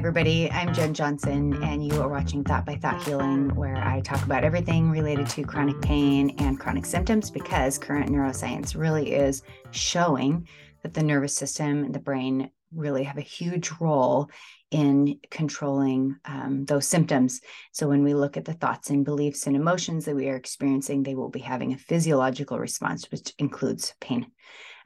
[0.00, 0.50] everybody.
[0.50, 4.44] I'm Jen Johnson, and you are watching Thought by Thought Healing, where I talk about
[4.44, 9.42] everything related to chronic pain and chronic symptoms because current neuroscience really is
[9.72, 10.48] showing
[10.82, 14.30] that the nervous system and the brain really have a huge role
[14.70, 17.42] in controlling um, those symptoms.
[17.72, 21.02] So, when we look at the thoughts and beliefs and emotions that we are experiencing,
[21.02, 24.28] they will be having a physiological response, which includes pain.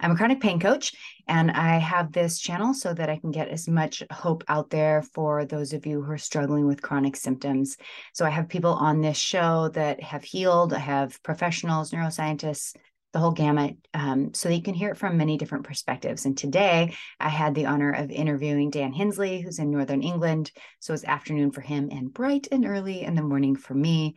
[0.00, 0.92] I'm a chronic pain coach,
[1.26, 5.02] and I have this channel so that I can get as much hope out there
[5.02, 7.76] for those of you who are struggling with chronic symptoms.
[8.12, 12.74] So, I have people on this show that have healed, I have professionals, neuroscientists,
[13.14, 16.26] the whole gamut um, so that you can hear it from many different perspectives.
[16.26, 20.50] And today I had the honor of interviewing Dan Hensley, who's in Northern England.
[20.80, 24.16] So it's afternoon for him and bright and early in the morning for me.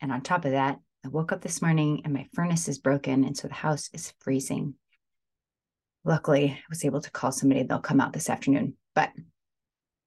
[0.00, 3.24] And on top of that, I woke up this morning and my furnace is broken.
[3.24, 4.74] And so the house is freezing.
[6.04, 7.62] Luckily, I was able to call somebody.
[7.62, 8.74] They'll come out this afternoon.
[8.94, 9.10] But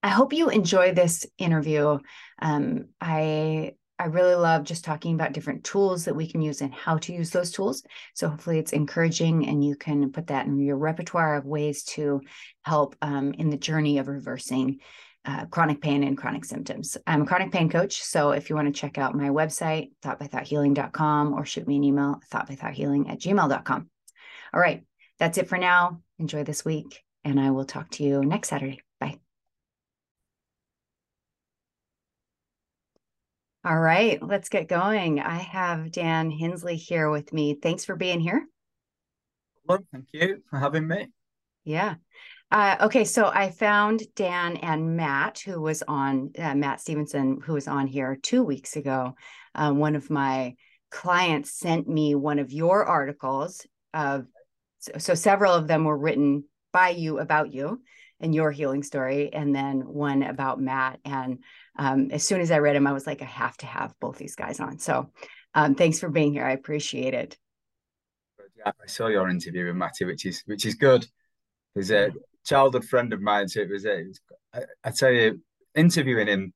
[0.03, 1.99] I hope you enjoy this interview.
[2.41, 6.73] Um, I I really love just talking about different tools that we can use and
[6.73, 7.81] how to use those tools.
[8.13, 12.21] So hopefully it's encouraging and you can put that in your repertoire of ways to
[12.63, 14.79] help um, in the journey of reversing
[15.23, 16.97] uh, chronic pain and chronic symptoms.
[17.07, 18.01] I'm a chronic pain coach.
[18.03, 22.19] So if you want to check out my website, thoughtbythoughthealing.com or shoot me an email,
[22.29, 23.89] thoughtbythoughthealing at gmail.com.
[24.53, 24.83] All right,
[25.19, 26.01] that's it for now.
[26.19, 28.81] Enjoy this week and I will talk to you next Saturday.
[28.99, 29.19] Bye.
[33.65, 35.19] All right, let's get going.
[35.19, 37.55] I have Dan Hindsley here with me.
[37.55, 38.45] Thanks for being here.
[39.67, 41.07] Well, thank you for having me.
[41.63, 41.95] Yeah.
[42.51, 47.53] Uh, okay, so I found Dan and Matt, who was on uh, Matt Stevenson, who
[47.53, 49.15] was on here two weeks ago.
[49.55, 50.55] Uh, one of my
[50.91, 53.65] clients sent me one of your articles.
[53.95, 54.27] Of
[54.97, 57.81] so, several of them were written by you about you
[58.19, 60.99] and your healing story, and then one about Matt.
[61.03, 61.39] And
[61.77, 64.17] um, as soon as I read him, I was like, I have to have both
[64.17, 64.79] these guys on.
[64.79, 65.11] So
[65.53, 66.45] um, thanks for being here.
[66.45, 67.37] I appreciate it.
[68.65, 71.05] I saw your interview with Matty, which is which is good.
[71.75, 72.11] He's a
[72.45, 73.85] childhood friend of mine, so it was.
[73.85, 74.21] A, it was
[74.53, 75.41] I, I tell you,
[75.75, 76.53] interviewing him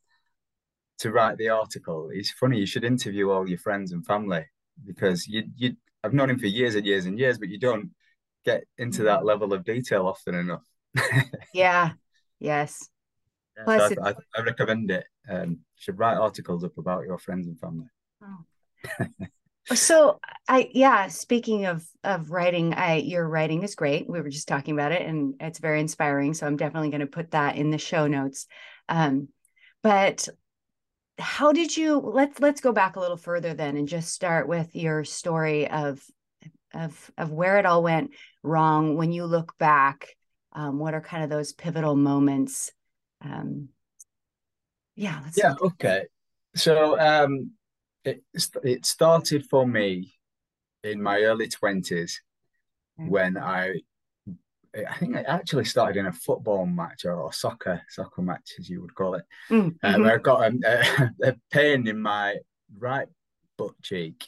[1.00, 2.10] to write the article.
[2.12, 2.58] It's funny.
[2.60, 4.46] You should interview all your friends and family
[4.86, 5.76] because you you.
[6.04, 7.92] I've known him for years and years and years, but you don't
[8.46, 9.26] get into that mm.
[9.26, 10.64] level of detail often enough.
[11.54, 11.92] yeah.
[12.40, 12.90] Yes.
[13.64, 15.06] Plus, so I, I, I, recommend it.
[15.30, 17.88] Um, you should write articles up about your friends and family.
[18.24, 19.76] Oh.
[19.76, 21.08] so I yeah.
[21.08, 24.10] Speaking of of writing, I your writing is great.
[24.10, 26.34] We were just talking about it, and it's very inspiring.
[26.34, 28.48] So I'm definitely going to put that in the show notes.
[28.88, 29.28] Um,
[29.84, 30.28] but
[31.18, 34.74] how did you let's let's go back a little further then and just start with
[34.76, 36.02] your story of
[36.74, 38.12] of of where it all went
[38.44, 40.16] wrong when you look back
[40.54, 42.72] um, what are kind of those pivotal moments
[43.22, 43.70] um
[44.96, 46.06] yeah yeah okay
[46.56, 47.52] so um
[48.04, 48.24] it
[48.64, 50.14] it started for me
[50.84, 52.14] in my early 20s
[53.00, 53.10] okay.
[53.10, 53.74] when i
[54.76, 58.70] I think I actually started in a football match or, a soccer soccer match, as
[58.70, 59.24] you would call it.
[59.50, 60.06] Mm, um, mm-hmm.
[60.06, 62.36] I got a, a, pain in my
[62.78, 63.08] right
[63.58, 64.28] butt cheek.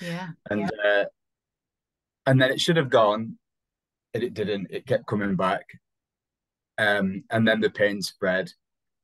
[0.00, 0.90] yeah, and yeah.
[0.90, 1.04] Uh,
[2.28, 3.38] and then it should have gone,
[4.12, 4.66] and it didn't.
[4.70, 5.64] It kept coming back,
[6.76, 8.52] um, and then the pain spread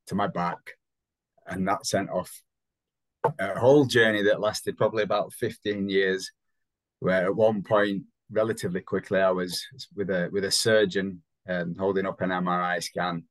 [0.07, 0.59] to my back,
[1.47, 2.31] and that sent off
[3.39, 6.31] a whole journey that lasted probably about 15 years.
[6.99, 9.65] Where at one point, relatively quickly, I was
[9.95, 13.23] with a with a surgeon um, holding up an MRI scan,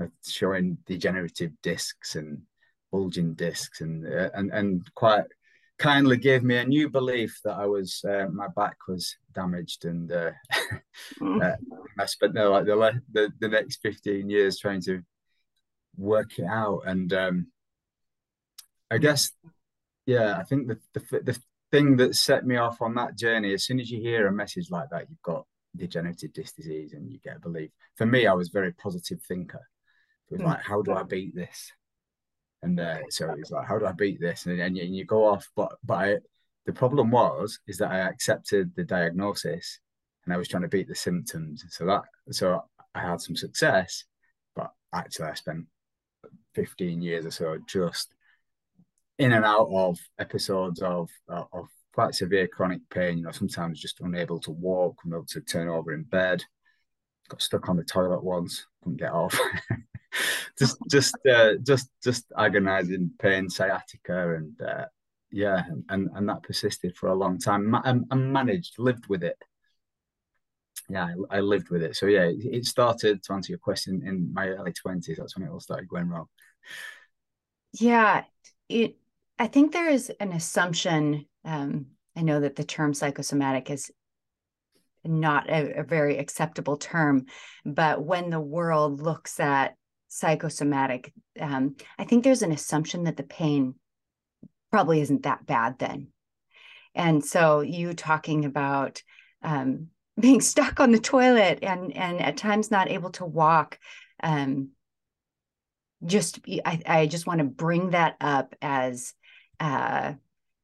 [0.00, 2.40] uh, showing degenerative discs and
[2.90, 5.26] bulging discs, and uh, and and quite
[5.84, 10.10] kindly gave me a new belief that I was uh, my back was damaged and
[10.10, 10.30] uh,
[11.20, 11.44] mm.
[11.44, 11.56] uh,
[11.98, 15.02] I spent no like the, the the next fifteen years trying to
[15.98, 17.46] work it out and um,
[18.90, 19.30] I guess
[20.06, 21.38] yeah I think the, the the
[21.70, 24.70] thing that set me off on that journey as soon as you hear a message
[24.70, 25.44] like that you've got
[25.76, 29.20] degenerative disc disease and you get a belief for me I was a very positive
[29.28, 29.66] thinker
[30.30, 30.46] it was mm.
[30.46, 31.72] like how do I beat this
[32.64, 34.46] and uh, so it's like, how do I beat this?
[34.46, 35.48] And, and, you, and you go off.
[35.54, 36.16] But but I,
[36.64, 39.78] the problem was is that I accepted the diagnosis,
[40.24, 41.64] and I was trying to beat the symptoms.
[41.68, 42.64] So that so
[42.94, 44.04] I had some success,
[44.56, 45.66] but actually I spent
[46.54, 48.14] 15 years or so just
[49.18, 53.18] in and out of episodes of of quite severe chronic pain.
[53.18, 56.42] You know, sometimes just unable to walk, unable to turn over in bed.
[57.28, 59.38] Got stuck on the toilet once, couldn't get off.
[60.58, 64.84] just just uh, just just agonizing pain sciatica and uh,
[65.30, 69.36] yeah and and that persisted for a long time and, and managed lived with it
[70.88, 71.96] yeah, I, I, lived with it.
[71.96, 75.16] So yeah, it, it started to answer your question in my early twenties.
[75.18, 76.26] That's when it all started going wrong.
[77.72, 78.24] Yeah,
[78.68, 78.96] it.
[79.38, 81.26] I think there is an assumption.
[81.44, 81.86] Um,
[82.16, 83.90] I know that the term psychosomatic is
[85.04, 87.26] not a, a very acceptable term,
[87.64, 89.76] but when the world looks at
[90.14, 93.74] psychosomatic, um, I think there's an assumption that the pain
[94.70, 96.08] probably isn't that bad then.
[96.94, 99.02] And so you talking about
[99.42, 99.88] um,
[100.20, 103.78] being stuck on the toilet and and at times not able to walk
[104.22, 104.68] um,
[106.04, 109.12] just I, I just want to bring that up as
[109.58, 110.12] uh,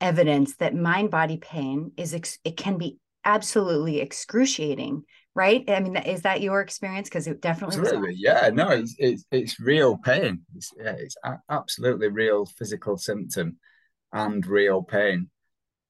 [0.01, 5.03] evidence that mind body pain is ex- it can be absolutely excruciating
[5.35, 5.65] right?
[5.69, 7.09] I mean is that your experience?
[7.09, 10.43] Because it definitely absolutely yeah no it's, it's it's real pain.
[10.57, 11.17] It's yeah, it's
[11.49, 13.59] absolutely real physical symptom
[14.13, 15.31] and real pain.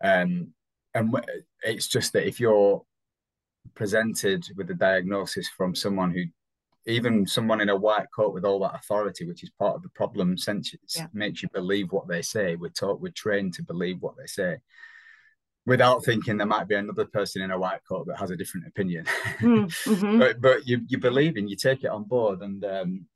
[0.03, 0.53] Um
[0.95, 1.15] and
[1.63, 2.83] it's just that if you're
[3.75, 6.25] presented with a diagnosis from someone who
[6.87, 9.91] even someone in a white coat with all that authority which is part of the
[9.91, 11.07] problem since it yeah.
[11.13, 12.57] makes you believe what they say.
[12.57, 14.59] We're taught we're trained to believe what they say
[15.67, 18.67] without thinking there might be another person in a white coat that has a different
[18.67, 19.05] opinion
[19.39, 20.19] hmm, mm-hmm.
[20.19, 23.07] but but you you believe in you take it on board and um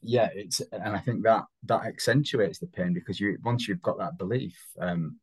[0.00, 3.98] yeah it's and i think that that accentuates the pain because you once you've got
[3.98, 5.18] that belief um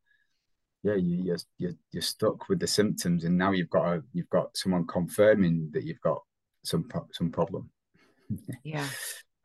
[0.82, 4.30] yeah, you, you're, you're you're stuck with the symptoms, and now you've got a you've
[4.30, 6.22] got someone confirming that you've got
[6.64, 7.70] some some problem.
[8.62, 8.86] Yeah.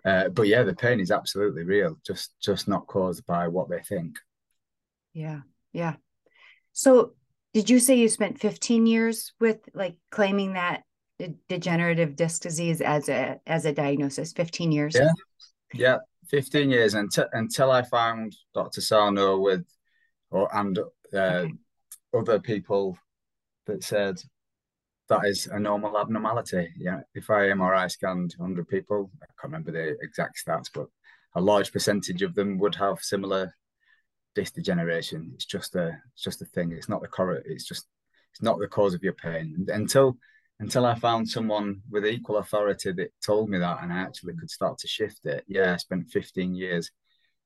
[0.06, 3.80] Uh, but yeah, the pain is absolutely real, just just not caused by what they
[3.80, 4.18] think.
[5.14, 5.40] Yeah,
[5.74, 5.96] yeah.
[6.76, 7.14] So,
[7.54, 10.84] did you say you spent 15 years with like claiming that
[11.48, 14.34] degenerative disc disease as a as a diagnosis?
[14.34, 14.94] 15 years.
[14.94, 15.12] Yeah,
[15.74, 18.82] yeah, 15 years until until I found Dr.
[18.82, 19.66] Sarno with,
[20.32, 21.54] or and uh, okay.
[22.14, 22.98] other people
[23.68, 24.18] that said
[25.08, 26.74] that is a normal abnormality.
[26.76, 30.88] Yeah, if I MRI scanned 100 people, I can't remember the exact stats, but
[31.36, 33.56] a large percentage of them would have similar
[34.36, 35.32] disc degeneration.
[35.34, 36.72] It's just a it's just a thing.
[36.72, 37.42] It's not the core.
[37.46, 37.88] It's just
[38.34, 39.56] it's not the cause of your pain.
[39.58, 40.18] And until
[40.60, 44.50] until I found someone with equal authority that told me that, and I actually could
[44.50, 45.44] start to shift it.
[45.48, 46.92] Yeah, I spent 15 years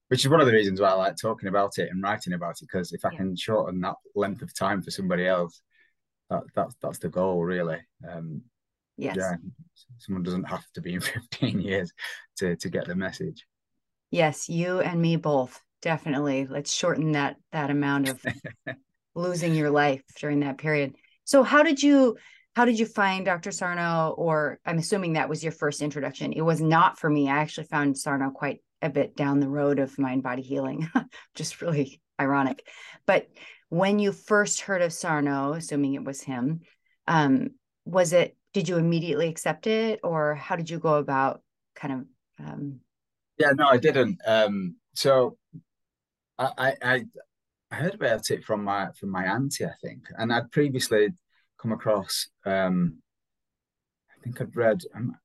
[0.10, 2.62] which is one of the reasons why I like talking about it and writing about
[2.62, 5.62] it because if I can shorten that length of time for somebody else,
[6.30, 7.78] that that's that's the goal really.
[8.12, 8.42] Um,
[8.98, 9.16] yes.
[9.18, 9.36] Yeah,
[10.00, 11.02] someone doesn't have to be in
[11.32, 11.94] 15 years
[12.38, 13.46] to to get the message.
[14.10, 16.46] Yes, you and me both definitely.
[16.46, 18.26] Let's shorten that that amount of
[19.16, 20.96] losing your life during that period.
[21.26, 22.18] So how did you
[22.56, 23.52] how did you find Dr.
[23.52, 26.34] Sarno or I'm assuming that was your first introduction.
[26.34, 27.30] It was not for me.
[27.30, 30.90] I actually found Sarno quite a bit down the road of mind body healing,
[31.36, 32.68] just really ironic.
[33.06, 33.28] But
[33.70, 36.62] when you first heard of Sarno, assuming it was him,
[37.08, 37.52] um,
[37.86, 41.42] was it, did you immediately accept it or how did you go about
[41.76, 42.46] kind of?
[42.46, 42.80] Um...
[43.38, 44.20] Yeah, no, I didn't.
[44.28, 45.38] Um, so
[46.40, 47.06] I, I,
[47.72, 51.10] I heard about it from my, from my auntie, I think, and I'd previously
[51.62, 52.98] come across, um,
[54.10, 55.16] I think I'd read um,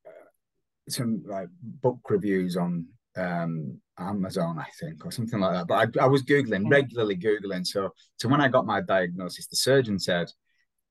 [0.89, 5.67] some like book reviews on um, Amazon, I think, or something like that.
[5.67, 7.67] But I, I was googling regularly, googling.
[7.67, 10.29] So, so when I got my diagnosis, the surgeon said,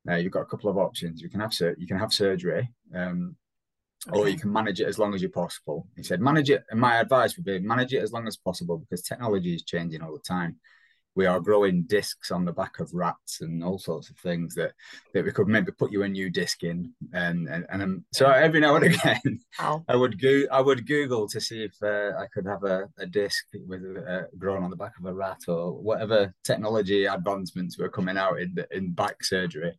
[0.05, 1.21] "Now you've got a couple of options.
[1.21, 3.35] You can have sur- you can have surgery, um,
[4.07, 4.19] okay.
[4.19, 6.79] or you can manage it as long as you're possible." He said, "Manage it." And
[6.79, 10.13] my advice would be manage it as long as possible because technology is changing all
[10.13, 10.59] the time
[11.15, 14.73] we are growing discs on the back of rats and all sorts of things that
[15.13, 18.29] that we could maybe put you a new disc in and and, and um, so
[18.29, 19.39] every now and again.
[19.87, 23.05] I would go I would Google to see if uh, I could have a, a
[23.05, 27.89] disc with uh, grown on the back of a rat or whatever technology advancements were
[27.89, 29.77] coming out in in back surgery.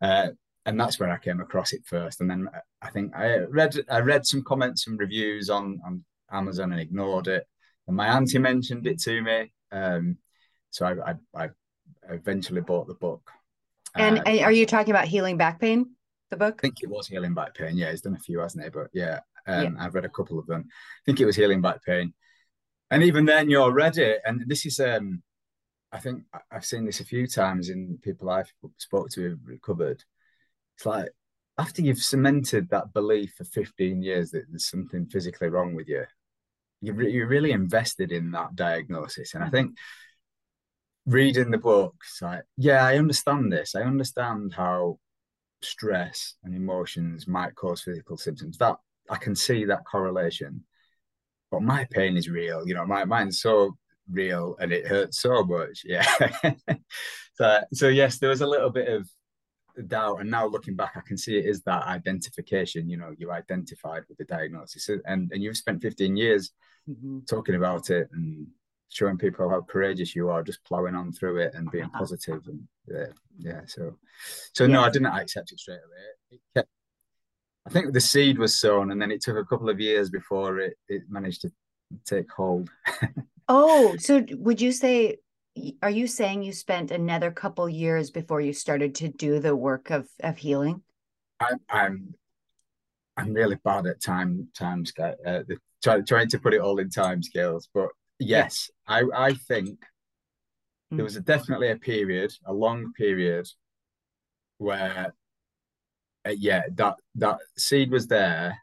[0.00, 0.28] Uh,
[0.66, 2.48] and that's where I came across it first, and then
[2.80, 7.28] I think I read I read some comments and reviews on on Amazon and ignored
[7.28, 7.46] it.
[7.86, 10.16] And my auntie mentioned it to me, um,
[10.70, 11.48] so I, I, I
[12.08, 13.30] eventually bought the book.
[13.94, 15.90] And uh, are you talking about healing back pain?
[16.30, 16.60] The book?
[16.60, 17.76] I think it was healing back pain.
[17.76, 18.70] Yeah, he's done a few, hasn't he?
[18.70, 19.84] But yeah, um, yeah.
[19.84, 20.64] I've read a couple of them.
[20.66, 22.14] I think it was healing back pain.
[22.90, 24.16] And even then, you're ready.
[24.24, 25.22] And this is, um,
[25.92, 30.02] I think I've seen this a few times in people I've spoke to who've recovered.
[30.76, 31.10] It's like
[31.58, 36.04] after you've cemented that belief for 15 years that there's something physically wrong with you,
[36.80, 39.34] you're, you're really invested in that diagnosis.
[39.34, 39.76] And I think
[41.06, 43.74] reading the book, it's like, yeah, I understand this.
[43.74, 44.98] I understand how
[45.62, 48.58] stress and emotions might cause physical symptoms.
[48.58, 48.76] That
[49.10, 50.64] I can see that correlation.
[51.50, 52.66] But my pain is real.
[52.66, 53.76] You know, my mine's so
[54.10, 55.82] real and it hurts so much.
[55.84, 56.06] Yeah.
[57.34, 59.08] so so yes, there was a little bit of
[59.82, 60.20] doubt.
[60.20, 62.88] And now looking back, I can see it is that identification.
[62.88, 66.52] You know, you identified with the diagnosis, and and you've spent 15 years
[66.88, 67.20] mm-hmm.
[67.28, 68.46] talking about it and
[68.88, 72.42] showing people how courageous you are, just plowing on through it and being positive.
[72.46, 73.06] And yeah,
[73.38, 73.60] yeah.
[73.66, 73.98] So,
[74.54, 76.06] so no, I didn't accept it straight away.
[76.30, 76.68] It kept,
[77.66, 80.60] I think the seed was sown, and then it took a couple of years before
[80.60, 81.52] it it managed to
[82.04, 82.70] take hold.
[83.48, 85.18] oh, so would you say
[85.82, 89.90] are you saying you spent another couple years before you started to do the work
[89.90, 90.82] of of healing?
[91.40, 92.14] I'm I'm
[93.16, 96.78] I'm really bad at time time scale, uh, the, try, trying to put it all
[96.78, 97.68] in time scales.
[97.72, 99.80] But yes, I I think
[100.92, 100.96] mm.
[100.96, 103.46] there was a, definitely a period, a long period,
[104.58, 105.12] where
[106.24, 108.58] uh, yeah, that that seed was there,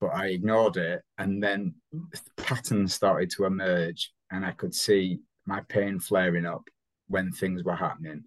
[0.00, 2.04] but I ignored it, and then hmm.
[2.36, 6.68] patterns started to emerge, and I could see my pain flaring up
[7.08, 8.24] when things were happening.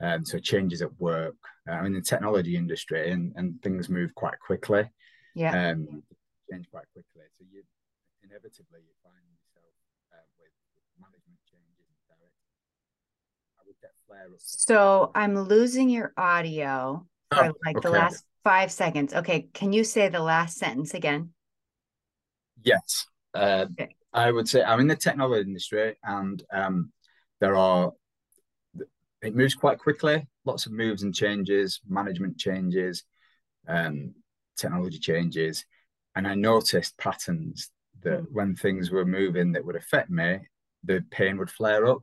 [0.00, 1.36] Um, so changes at work,
[1.70, 4.90] uh, in the technology industry, and, and things move quite quickly.
[5.34, 5.70] Yeah.
[5.70, 6.02] Um,
[6.50, 7.22] change quite quickly.
[7.38, 7.62] So you
[8.22, 9.72] inevitably you find yourself
[10.12, 12.34] uh, with, with, management changes and direct.
[13.58, 14.38] I would get flare up.
[14.38, 17.88] So I'm losing your audio for oh, like okay.
[17.88, 19.14] the last five seconds.
[19.14, 21.30] Okay, can you say the last sentence again?
[22.62, 23.06] Yes.
[23.34, 23.94] Uh, okay.
[24.14, 26.92] I would say I'm in the technology industry, and um,
[27.40, 27.92] there are
[29.20, 30.26] it moves quite quickly.
[30.44, 33.02] Lots of moves and changes, management changes,
[33.66, 34.14] um,
[34.56, 35.64] technology changes,
[36.14, 37.70] and I noticed patterns
[38.02, 38.26] that mm.
[38.30, 40.38] when things were moving that would affect me,
[40.84, 42.02] the pain would flare up.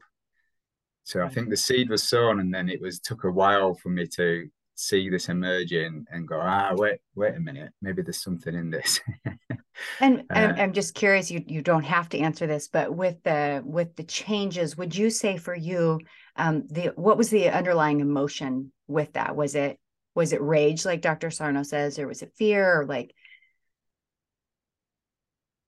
[1.03, 3.89] So I think the seed was sown, and then it was took a while for
[3.89, 4.49] me to
[4.81, 8.99] see this emerging and go, ah, wait, wait a minute, maybe there's something in this.
[9.99, 11.29] and uh, I'm, just curious.
[11.29, 15.09] You you don't have to answer this, but with the with the changes, would you
[15.09, 15.99] say for you,
[16.35, 19.35] um, the what was the underlying emotion with that?
[19.35, 19.79] Was it
[20.15, 21.29] was it rage, like Dr.
[21.29, 23.13] Sarno says, or was it fear, or like?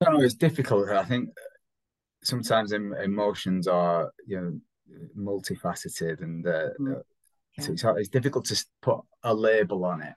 [0.01, 0.89] No, it's difficult.
[0.89, 1.29] I think
[2.23, 4.59] sometimes emotions are you know
[5.17, 7.01] multifaceted and uh, mm.
[7.59, 10.13] So it's, it's difficult to put a label on it.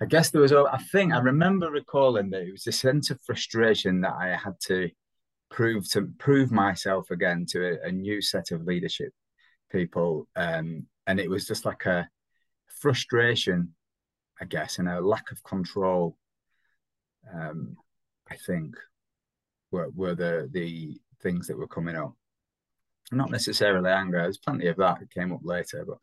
[0.00, 3.20] I guess there was, I think, I remember recalling that it was a sense of
[3.22, 4.88] frustration that I had to
[5.50, 9.12] prove to prove myself again to a, a new set of leadership
[9.70, 12.08] people, um, and it was just like a
[12.80, 13.74] frustration,
[14.40, 16.16] I guess, and a lack of control.
[17.34, 17.76] Um,
[18.30, 18.76] I think
[19.70, 22.14] were were the the things that were coming up.
[23.12, 24.22] Not necessarily anger.
[24.22, 25.98] There's plenty of that that came up later, but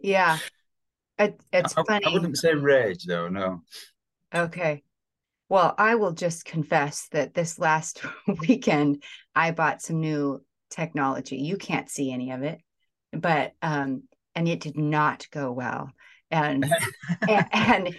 [0.00, 0.38] yeah.
[1.18, 2.06] It, it's I, funny.
[2.06, 3.62] I wouldn't say rage though, no.
[4.34, 4.82] Okay.
[5.48, 8.02] Well, I will just confess that this last
[8.48, 9.02] weekend
[9.34, 11.36] I bought some new technology.
[11.36, 12.60] You can't see any of it,
[13.12, 15.90] but um and it did not go well.
[16.30, 16.64] And
[17.28, 17.96] and, and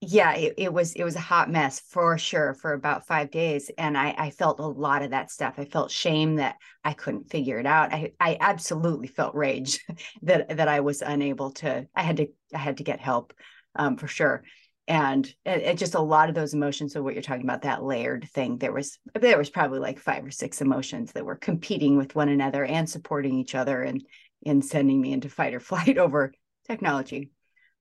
[0.00, 3.70] yeah it, it, was it was a hot mess for sure for about five days
[3.76, 5.54] and I, I felt a lot of that stuff.
[5.58, 7.92] I felt shame that i couldn't figure it out.
[7.92, 9.84] I, I absolutely felt rage
[10.22, 13.34] that that i was unable to i had to i had to get help
[13.76, 14.42] um, for sure.
[14.88, 17.84] And it, it, just a lot of those emotions so what you're talking about that
[17.84, 21.96] layered thing there was there was probably like five or six emotions that were competing
[21.96, 24.02] with one another and supporting each other and
[24.42, 26.32] in sending me into fight or flight over
[26.66, 27.30] technology.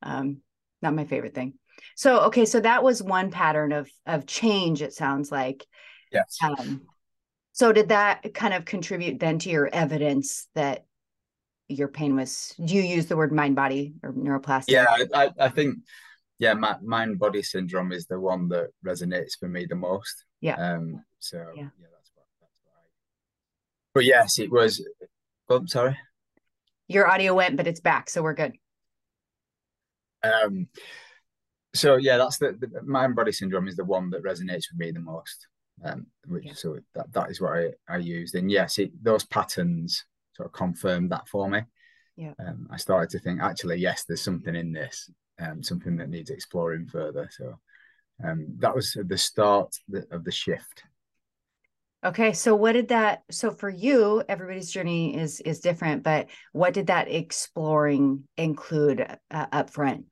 [0.04, 0.42] Um,
[0.82, 1.54] not my favorite thing
[1.96, 4.82] so okay, so that was one pattern of of change.
[4.82, 5.66] It sounds like.
[6.12, 6.38] Yes.
[6.42, 6.82] Um,
[7.52, 10.86] so did that kind of contribute then to your evidence that
[11.68, 12.54] your pain was?
[12.64, 14.70] Do you use the word mind body or neuroplastic?
[14.70, 15.80] Yeah, I, I think
[16.40, 20.24] yeah, mind body syndrome is the one that resonates for me the most.
[20.42, 20.56] Yeah.
[20.56, 21.04] Um.
[21.20, 22.88] So yeah, yeah that's what that's what I.
[23.94, 24.84] But yes, it was.
[25.50, 25.98] Oh, sorry.
[26.88, 28.54] Your audio went, but it's back, so we're good.
[30.24, 30.68] Um
[31.74, 34.92] so yeah, that's the, the mind body syndrome is the one that resonates with me
[34.92, 35.48] the most.
[35.84, 36.54] Um, which yeah.
[36.56, 38.36] so that that is what I, I used.
[38.36, 40.04] And yes, it, those patterns
[40.36, 41.62] sort of confirmed that for me.
[42.18, 42.34] Yeah.
[42.46, 45.10] Um, I started to think actually, yes, there's something in this,
[45.40, 47.30] um, something that needs exploring further.
[47.32, 47.60] So
[48.22, 49.74] um, that was the start
[50.12, 50.84] of the shift.
[52.06, 53.24] Okay, so what did that?
[53.30, 59.46] So for you, everybody's journey is is different, but what did that exploring include uh,
[59.52, 60.06] up front?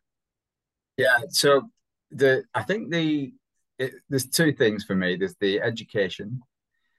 [0.98, 1.18] Yeah.
[1.30, 1.70] So
[2.12, 3.34] the I think the
[3.80, 5.16] it, there's two things for me.
[5.16, 6.42] There's the education.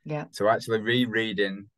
[0.04, 0.24] Yeah.
[0.30, 1.68] So actually rereading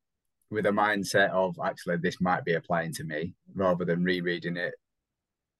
[0.50, 4.74] with a mindset of actually this might be applying to me rather than rereading it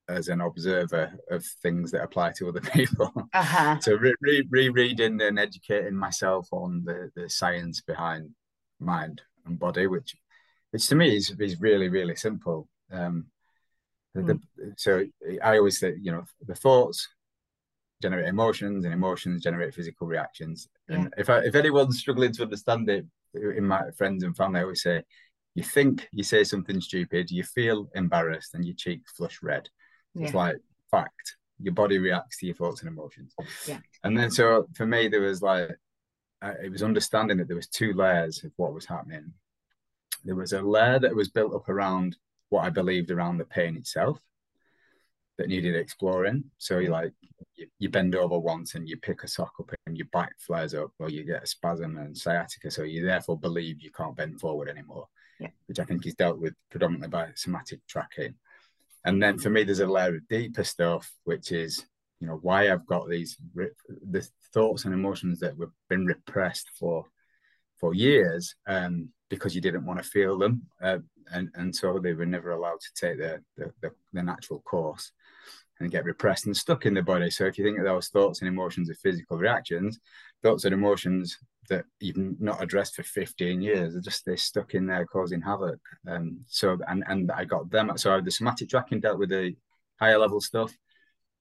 [0.08, 3.12] as an observer of things that apply to other people.
[3.32, 3.78] Uh-huh.
[3.80, 8.30] so re- re- rereading and educating myself on the, the science behind
[8.80, 10.16] mind and body, which
[10.72, 12.68] which to me is, is really, really simple.
[12.92, 13.26] Um,
[14.14, 14.26] The, hmm.
[14.26, 15.04] the, so
[15.42, 17.08] I always say, you know, the thoughts
[18.02, 20.68] generate emotions, and emotions generate physical reactions.
[20.88, 20.96] Yeah.
[20.96, 24.62] And if I, if anyone's struggling to understand it, in my friends and family, I
[24.64, 25.02] always say,
[25.54, 29.68] you think you say something stupid, you feel embarrassed, and your cheek flush red.
[30.14, 30.26] Yeah.
[30.26, 30.56] It's like
[30.90, 31.36] fact.
[31.62, 33.34] Your body reacts to your thoughts and emotions.
[33.66, 33.78] Yeah.
[34.02, 35.70] And then so for me, there was like
[36.42, 39.32] it was understanding that there was two layers of what was happening.
[40.24, 42.16] There was a layer that was built up around
[42.50, 44.20] what I believed around the pain itself
[45.38, 46.44] that needed exploring.
[46.58, 47.12] So you like
[47.54, 50.74] you, you, bend over once and you pick a sock up and your back flares
[50.74, 52.70] up, or you get a spasm and sciatica.
[52.70, 55.08] So you therefore believe you can't bend forward anymore,
[55.40, 55.48] yeah.
[55.66, 58.34] which I think is dealt with predominantly by somatic tracking.
[59.06, 61.86] And then for me, there's a layer of deeper stuff, which is
[62.20, 67.06] you know why I've got these the thoughts and emotions that have been repressed for
[67.78, 70.98] for years um, because you didn't want to feel them, uh,
[71.32, 75.12] and and so they were never allowed to take the the, the, natural course
[75.80, 77.30] and get repressed and stuck in the body.
[77.30, 79.98] So if you think of those thoughts and emotions as physical reactions,
[80.42, 81.38] thoughts and emotions
[81.70, 85.80] that you've not addressed for 15 years are just they stuck in there causing havoc.
[86.06, 87.92] Um, so and and I got them.
[87.96, 89.56] So the somatic tracking dealt with the
[89.98, 90.76] higher level stuff,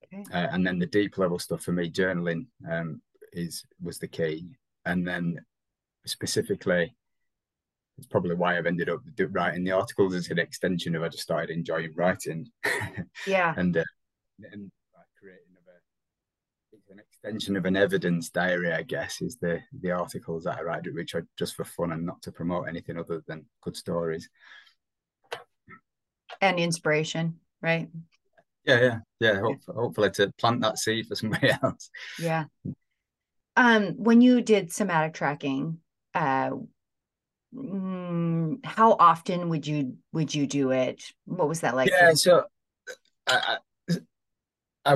[0.06, 0.24] okay.
[0.34, 3.02] uh, and then the deep level stuff for me, journaling um,
[3.34, 4.56] is was the key.
[4.86, 5.40] And then
[6.06, 6.96] specifically,
[8.00, 9.02] it's probably why I've ended up
[9.32, 12.50] writing the articles as an extension of I just started enjoying writing.
[13.28, 13.54] Yeah.
[13.58, 13.84] and uh,
[14.52, 19.38] and like creating of a it's an extension of an evidence diary, I guess, is
[19.38, 22.68] the the articles that I write, which are just for fun and not to promote
[22.68, 24.30] anything other than good stories
[26.42, 27.90] and inspiration, right?
[28.66, 29.40] Yeah, yeah, yeah.
[29.40, 31.90] Hopefully, hopefully to plant that seed for somebody else.
[32.20, 32.46] Yeah.
[33.56, 35.80] Um, when you did somatic tracking,
[36.14, 36.52] uh,
[37.56, 41.04] mm, how often would you would you do it?
[41.26, 41.90] What was that like?
[41.90, 42.44] Yeah, so
[43.28, 43.58] I,
[44.86, 44.96] I,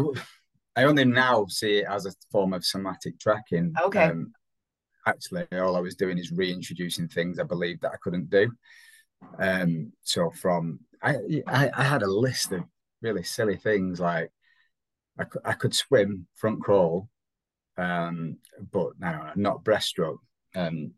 [0.76, 3.74] I only now see it as a form of somatic tracking.
[3.82, 4.06] Okay.
[4.06, 4.34] Um,
[5.06, 8.52] actually, all I was doing is reintroducing things I believed that I couldn't do.
[9.39, 12.63] Um, so from I, I, I had a list of
[13.02, 14.32] really silly things like
[15.20, 17.10] I, I could swim front crawl,
[17.78, 18.38] um,
[18.72, 20.18] but no, not breaststroke,
[20.56, 20.94] um,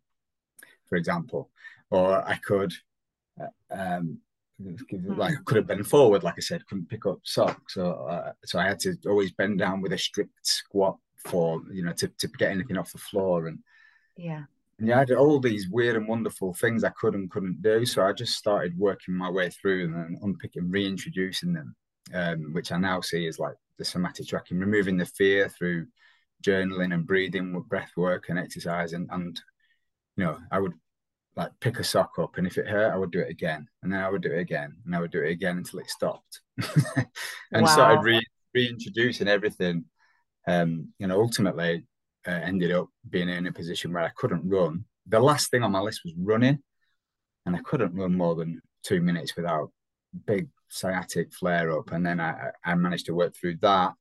[0.88, 1.50] for example,
[1.90, 2.74] or I could
[3.42, 4.20] uh, um,
[5.18, 8.32] like I could have been forward, like I said, couldn't pick up socks, so uh,
[8.46, 12.08] so I had to always bend down with a strict squat for you know to
[12.08, 13.60] to get anything off the floor, and
[14.16, 14.44] yeah,
[14.80, 17.86] and yeah, I had all these weird and wonderful things I could and couldn't do,
[17.86, 21.76] so I just started working my way through and unpicking, reintroducing them,
[22.14, 25.88] um, which I now see as like the somatic tracking, removing the fear through
[26.44, 29.42] journaling and breathing, breath work and exercise, and and
[30.18, 30.74] you know I would
[31.36, 33.92] like pick a sock up and if it hurt i would do it again and
[33.92, 36.42] then i would do it again and i would do it again until it stopped
[37.52, 37.66] and wow.
[37.66, 39.84] started re- reintroducing everything
[40.48, 41.86] um you know ultimately
[42.28, 45.72] uh, ended up being in a position where i couldn't run the last thing on
[45.72, 46.60] my list was running
[47.46, 49.72] and i couldn't run more than two minutes without
[50.26, 53.94] big sciatic flare up and then i i managed to work through that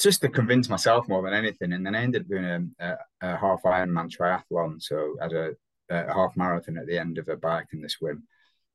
[0.00, 3.36] just to convince myself more than anything and then i ended up doing a, a,
[3.36, 5.50] half ironman triathlon so I had a
[5.90, 8.22] a half marathon at the end of a bike and the swim,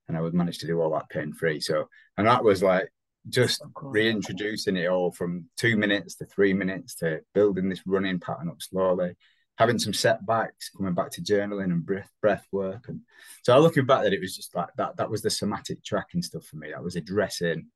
[0.07, 1.59] and I would manage to do all that pain free.
[1.59, 2.91] So, and that was like
[3.29, 8.49] just reintroducing it all from two minutes to three minutes to building this running pattern
[8.49, 9.15] up slowly,
[9.57, 12.85] having some setbacks, coming back to journaling and breath breath work.
[12.87, 13.01] And
[13.43, 14.97] so, I looking back, that it was just like that.
[14.97, 16.71] That was the somatic tracking stuff for me.
[16.71, 17.67] That was addressing,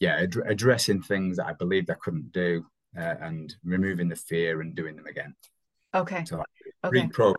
[0.00, 2.66] yeah, ad- addressing things that I believed I couldn't do.
[2.96, 5.34] Uh, and removing the fear and doing them again.
[5.92, 6.24] Okay.
[6.26, 6.46] So like,
[6.84, 7.08] okay.
[7.08, 7.34] reprogram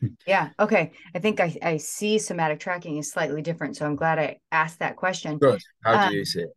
[0.26, 0.50] yeah.
[0.58, 0.92] Okay.
[1.14, 3.76] I think I, I see somatic tracking is slightly different.
[3.76, 5.38] So I'm glad I asked that question.
[5.38, 5.60] Good.
[5.84, 6.50] How do um, you see it?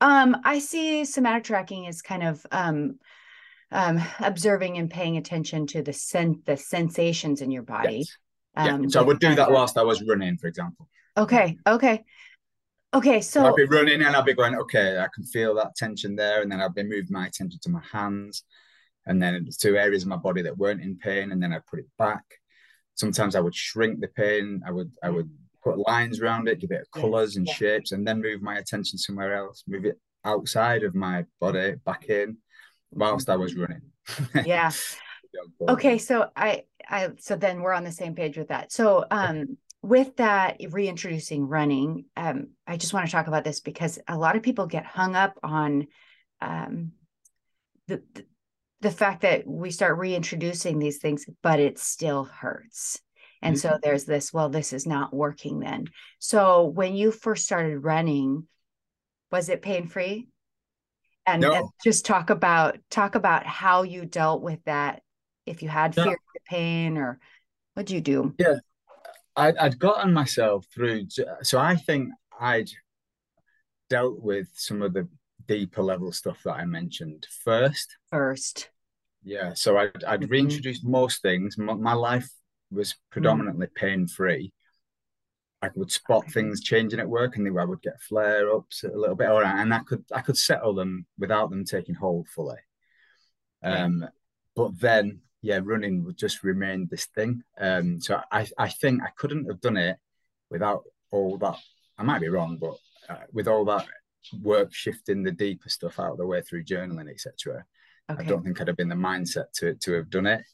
[0.00, 2.98] Um, I see somatic tracking as kind of um,
[3.70, 7.98] um, observing and paying attention to the sen- the sensations in your body.
[7.98, 8.16] Yes.
[8.56, 8.74] Yeah.
[8.74, 10.88] Um, so I would do that whilst I was running, for example.
[11.16, 11.56] Okay.
[11.66, 12.04] Okay.
[12.94, 13.20] Okay.
[13.20, 16.42] So I'd be running and I'd be going, okay, I can feel that tension there.
[16.42, 18.44] And then I'd be moving my attention to my hands
[19.06, 21.32] and then to areas of my body that weren't in pain.
[21.32, 22.24] And then I'd put it back
[22.94, 24.62] sometimes I would shrink the pain.
[24.66, 25.30] I would I would
[25.62, 27.54] put lines around it, give it colors and yeah.
[27.54, 32.08] shapes, and then move my attention somewhere else, move it outside of my body, back
[32.08, 32.38] in,
[32.90, 33.82] whilst I was running.
[34.44, 34.70] yeah.
[35.68, 38.72] okay, so I I so then we're on the same page with that.
[38.72, 43.98] So um with that reintroducing running, um, I just want to talk about this because
[44.08, 45.88] a lot of people get hung up on
[46.40, 46.92] um
[47.88, 48.24] the, the
[48.80, 53.00] the fact that we start reintroducing these things, but it still hurts.
[53.40, 53.60] And mm-hmm.
[53.74, 55.86] so there's this, well, this is not working then.
[56.18, 58.48] So when you first started running,
[59.30, 60.28] Was it pain free?
[61.26, 61.54] And, No.
[61.54, 65.02] and just talk about talk about how you dealt with that.
[65.46, 66.04] If you had No.
[66.04, 67.18] fear of pain, or
[67.74, 68.34] what'd you do?
[69.36, 71.06] I'd, I'd gotten myself through.
[71.42, 72.70] So I think I'd
[73.88, 75.08] dealt with some of the
[75.46, 77.96] deeper level stuff that I mentioned first.
[78.10, 78.70] First,
[79.22, 79.54] Yeah.
[79.54, 80.30] So I'd, I'd Mhm.
[80.30, 81.58] reintroduced most things.
[81.58, 82.28] My, my life
[82.70, 84.52] was predominantly pain free.
[85.60, 89.14] I would spot things changing at work, and I would get flare ups a little
[89.14, 92.58] bit, or and I could I could settle them without them taking hold fully.
[93.62, 94.08] Um,
[94.56, 97.42] but then yeah, running would just remain this thing.
[97.58, 99.98] Um, so I I think I couldn't have done it
[100.50, 101.58] without all that.
[101.98, 102.76] I might be wrong, but
[103.08, 103.86] uh, with all that
[104.40, 107.64] work shifting the deeper stuff out of the way through journaling, etc.
[108.08, 110.44] I don't think I'd have been the mindset to to have done it.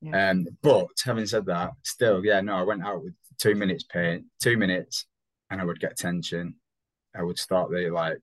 [0.00, 0.30] Yeah.
[0.30, 4.26] Um, but having said that, still, yeah, no, I went out with two minutes pain,
[4.42, 5.06] two minutes,
[5.50, 6.56] and I would get tension.
[7.14, 8.18] I would start the like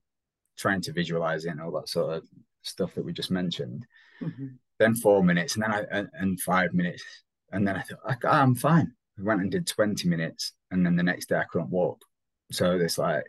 [0.56, 2.28] trying to visualize it and all that sort of
[2.62, 3.86] stuff that we just mentioned.
[4.20, 4.58] Mhm.
[4.78, 7.04] Then four minutes, and then I and, and five minutes,
[7.52, 8.92] and then I thought I, I'm fine.
[9.18, 12.04] I went and did twenty minutes, and then the next day I couldn't walk.
[12.50, 13.24] So it's like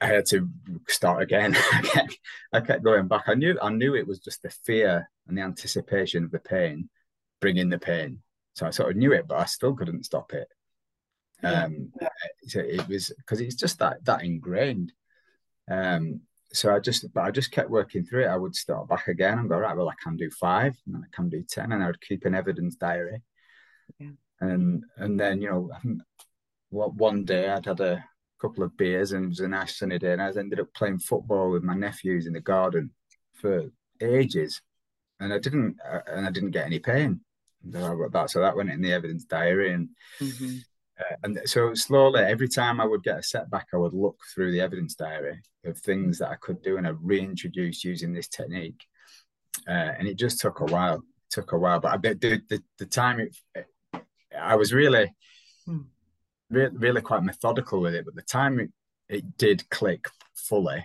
[0.00, 0.48] I had to
[0.88, 1.56] start again.
[1.72, 2.18] I kept,
[2.52, 3.24] I kept going back.
[3.26, 6.88] I knew I knew it was just the fear and the anticipation of the pain
[7.40, 8.22] bringing the pain.
[8.54, 10.48] So I sort of knew it, but I still couldn't stop it.
[11.42, 11.64] Yeah.
[11.64, 11.92] Um,
[12.48, 14.92] so it was because it's just that that ingrained.
[15.70, 18.28] Um, so I just, but I just kept working through it.
[18.28, 19.76] I would start back again and go right.
[19.76, 22.24] Well, I can do five, and then I can do ten, and I would keep
[22.24, 23.22] an evidence diary.
[23.98, 24.10] Yeah.
[24.40, 25.70] And and then you know,
[26.70, 28.04] what one day I'd had a
[28.40, 31.00] couple of beers and it was a nice sunny day, and I ended up playing
[31.00, 32.90] football with my nephews in the garden
[33.34, 34.62] for ages,
[35.20, 37.20] and I didn't, uh, and I didn't get any pain.
[37.72, 39.88] So I got that, so that went in the evidence diary, and
[40.20, 40.62] Mhm.
[40.98, 44.52] Uh, and so slowly, every time I would get a setback, I would look through
[44.52, 48.84] the evidence diary of things that I could do, and I reintroduced using this technique.
[49.68, 50.96] Uh, and it just took a while.
[50.96, 53.36] It took a while, but I bet the the, the time it,
[54.38, 55.14] I was really,
[55.66, 55.82] Hmm.
[56.50, 58.04] really, really quite methodical with it.
[58.04, 58.70] But the time it,
[59.08, 60.84] it did click fully,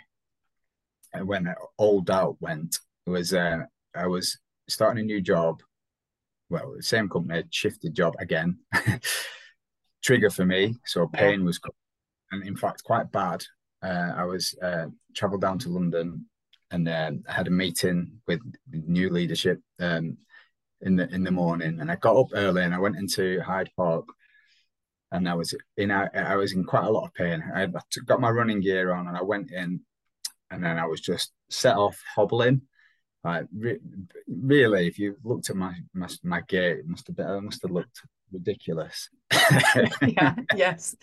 [1.13, 3.63] and when all doubt went, was uh,
[3.95, 5.61] I was starting a new job.
[6.49, 8.59] Well, the same company, shifted job again.
[10.03, 11.59] Trigger for me, so pain was,
[12.31, 13.43] and in fact, quite bad.
[13.81, 16.25] Uh, I was uh, traveled down to London
[16.71, 20.17] and um, had a meeting with new leadership um,
[20.81, 23.69] in the in the morning, and I got up early and I went into Hyde
[23.77, 24.05] Park,
[25.11, 27.43] and I was in I, I was in quite a lot of pain.
[27.55, 27.67] I
[28.05, 29.81] got my running gear on, and I went in,
[30.51, 32.63] and then I was just set off hobbling.
[33.23, 33.79] Like re-
[34.27, 37.61] really, if you looked at my my, my gait, it must have been I must
[37.61, 38.01] have looked
[38.33, 39.09] ridiculous.
[40.01, 40.95] yeah, yes,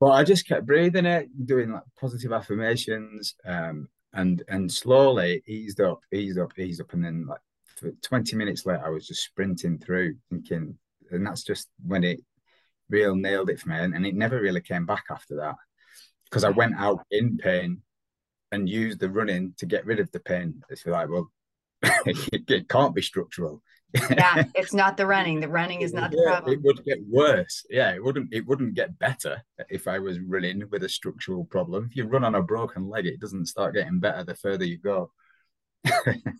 [0.00, 5.80] But I just kept breathing it, doing like positive affirmations, um, and and slowly eased
[5.80, 7.40] up, eased up, eased up, and then like
[7.76, 10.78] for 20 minutes later, I was just sprinting through, thinking,
[11.10, 12.20] and that's just when it
[12.88, 15.56] real nailed it for me, and, and it never really came back after that
[16.24, 17.82] because I went out in pain
[18.50, 20.62] and used the running to get rid of the pain.
[20.68, 21.30] It's like, well,
[21.82, 23.62] it, it can't be structural.
[24.10, 24.44] Yeah.
[24.54, 25.40] It's not the running.
[25.40, 26.52] The running is not the Yeah, problem.
[26.54, 27.64] It would get worse.
[27.70, 28.32] Yeah, it wouldn't.
[28.32, 31.86] It wouldn't get better if I was running with a structural problem.
[31.90, 34.78] If you run on a broken leg, it doesn't start getting better the further you
[34.78, 35.10] go.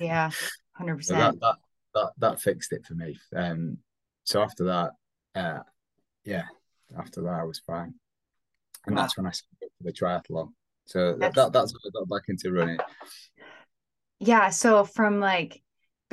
[0.00, 0.30] Yeah,
[0.72, 1.40] hundred So that percent.
[1.40, 1.56] that
[1.94, 3.18] that that fixed it for me.
[3.36, 3.78] Um,
[4.24, 4.90] so after that,
[5.34, 5.60] uh,
[6.24, 6.44] yeah,
[6.98, 7.94] after that I was fine,
[8.86, 9.02] and Wow.
[9.02, 10.48] that's when I signed for the triathlon.
[10.86, 12.78] So That's- that that's when I got back into running.
[14.20, 14.50] Yeah.
[14.50, 15.62] So from like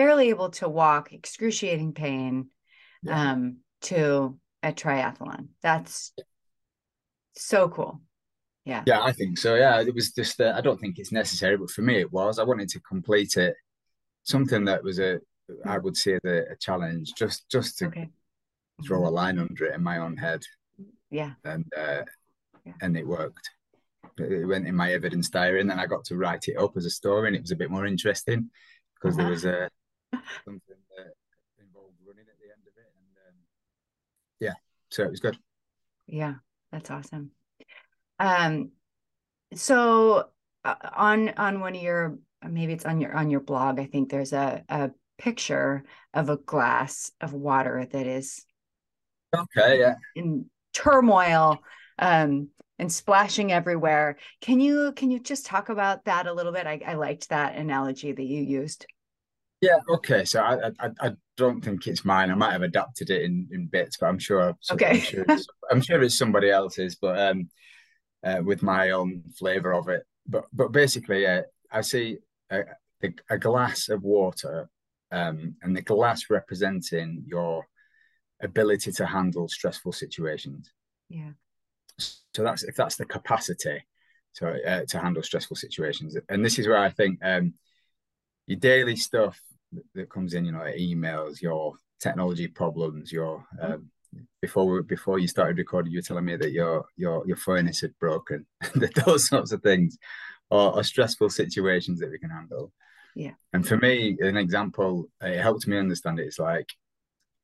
[0.01, 2.49] barely able to walk, excruciating pain,
[3.03, 3.31] Yeah.
[3.31, 5.49] um, to a triathlon.
[5.61, 6.13] That's
[7.35, 8.01] so cool.
[8.65, 8.83] Yeah.
[8.87, 9.55] Yeah, I think so.
[9.55, 10.41] Yeah, it was just.
[10.41, 12.39] Uh, I don't think it's necessary, but for me, it was.
[12.39, 13.55] I wanted to complete it.
[14.23, 15.19] Something that was a,
[15.65, 18.09] I would say, the a challenge, just just to Okay.
[18.83, 20.41] draw a line under it in my own head,
[21.09, 21.33] Yeah.
[21.43, 22.03] and uh,
[22.65, 22.73] Yeah.
[22.81, 23.49] and it worked.
[24.17, 26.85] It went in my evidence diary, and then I got to write it up as
[26.85, 28.51] a story, and it was a bit more interesting
[28.95, 29.69] because there was a
[30.45, 31.13] something that
[31.59, 33.35] involved running at the end of it, and um,
[34.39, 34.53] yeah,
[34.89, 35.37] so it was good.
[36.07, 36.35] Yeah,
[36.71, 37.31] that's awesome.
[38.19, 38.71] Um,
[39.53, 40.29] so
[40.63, 44.09] uh, on on one of your maybe it's on your on your blog, I think
[44.09, 48.45] there's a a picture of a glass of water that is
[49.33, 49.95] Okay, yeah.
[50.15, 51.59] in turmoil
[51.99, 54.17] um and splashing everywhere.
[54.41, 56.65] Can you can you just talk about that a little bit?
[56.67, 58.85] I, I liked that analogy that you used.
[59.61, 60.25] Yeah, okay.
[60.25, 62.31] So I, I I don't think it's mine.
[62.31, 64.41] I might have adapted it in, in bits, but I'm sure.
[64.41, 64.99] I'm Okay.
[64.99, 66.95] sure it's, I'm sure it's somebody else's.
[66.95, 67.49] But um,
[68.23, 70.03] uh, with my own flavor of it.
[70.27, 72.17] But but basically, uh, I see
[72.49, 72.63] a,
[73.29, 74.69] a, glass of water,
[75.11, 77.67] um, and the glass representing your
[78.41, 80.71] ability to handle stressful situations.
[81.09, 81.31] Yeah.
[81.97, 83.83] So that's if that's the capacity
[84.35, 87.55] to uh, to handle stressful situations, and this is where I think um,
[88.45, 89.39] your daily stuff
[89.95, 93.89] that comes in, you know, emails, your technology problems, your um,
[94.41, 97.81] before we, before you started recording, you were telling me that your your your furnace
[97.81, 99.97] had broken, that those sorts of things,
[100.49, 102.71] or, or, stressful situations that we can handle.
[103.15, 103.31] Yeah.
[103.53, 106.27] And for me, an example, it helped me understand it.
[106.27, 106.67] It's like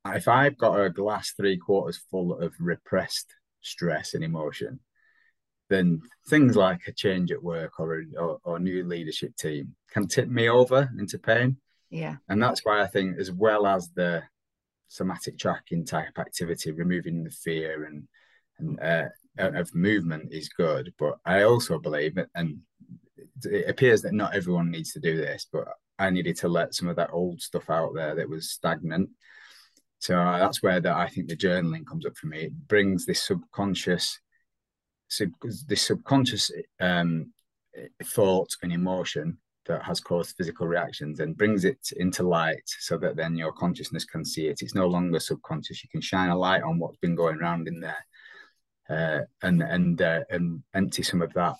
[0.05, 4.79] if I've got a glass three quarters full of repressed stress and emotion,
[5.69, 10.07] then things like a change at work or a or, or new leadership team can
[10.07, 11.57] tip me over into pain.
[11.89, 12.15] Yeah.
[12.29, 14.23] And that's why I think, as well as the
[14.87, 18.07] somatic tracking type activity, removing the fear and
[18.59, 20.93] and uh, of movement is good.
[20.97, 22.59] But I also believe, and
[23.43, 25.67] it appears that not everyone needs to do this, but
[25.99, 29.09] I needed to let some of that old stuff out there that was stagnant.
[29.99, 32.43] So uh, that's where that I think the journaling comes up for me.
[32.43, 34.19] It brings this subconscious,
[35.07, 35.29] sub,
[35.67, 37.33] this subconscious um,
[38.03, 43.15] thought and emotion that has caused physical reactions and brings it into light so that
[43.15, 44.61] then your consciousness can see it.
[44.61, 45.83] It's no longer subconscious.
[45.83, 48.05] You can shine a light on what's been going around in there
[48.89, 51.55] uh, and and uh, and empty some of that.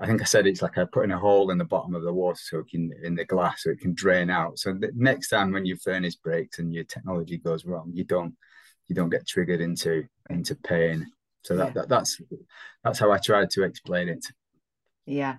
[0.00, 2.12] I think I said it's like I putting a hole in the bottom of the
[2.12, 4.58] water so it can in the glass so it can drain out.
[4.58, 8.34] So the next time when your furnace breaks and your technology goes wrong, you don't
[8.88, 11.06] you don't get triggered into into pain.
[11.42, 11.72] So that, yeah.
[11.72, 12.20] that that's
[12.82, 14.24] that's how I tried to explain it.
[15.04, 15.36] Yeah,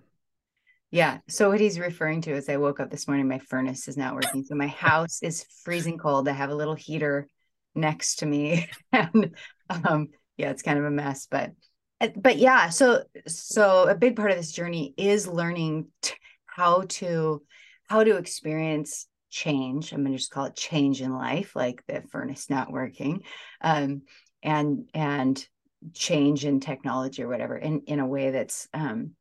[0.95, 1.17] yeah.
[1.27, 4.15] So what he's referring to is I woke up this morning, my furnace is not
[4.15, 4.45] working.
[4.45, 6.29] So my house is freezing cold.
[6.29, 7.27] I have a little heater
[7.75, 8.69] next to me.
[8.93, 9.35] and
[9.69, 11.27] um, yeah, it's kind of a mess.
[11.29, 11.51] But
[11.99, 16.83] uh, but yeah, so so a big part of this journey is learning t- how
[16.87, 17.41] to
[17.89, 19.91] how to experience change.
[19.91, 23.23] I'm gonna just call it change in life, like the furnace not working.
[23.59, 24.03] Um,
[24.41, 25.45] and and
[25.93, 29.11] change in technology or whatever in in a way that's um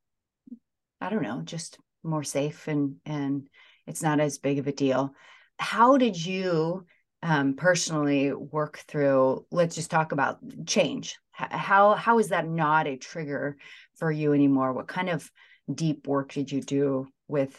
[1.05, 3.47] I don't know, just more safe and and
[3.87, 5.15] it's not as big of a deal.
[5.59, 6.87] How did you
[7.23, 9.45] um, personally work through?
[9.51, 11.17] Let's just talk about change.
[11.31, 13.59] How how is that not a trigger
[13.97, 14.73] for you anymore?
[14.73, 15.31] What kind of
[15.73, 17.55] deep work did you do with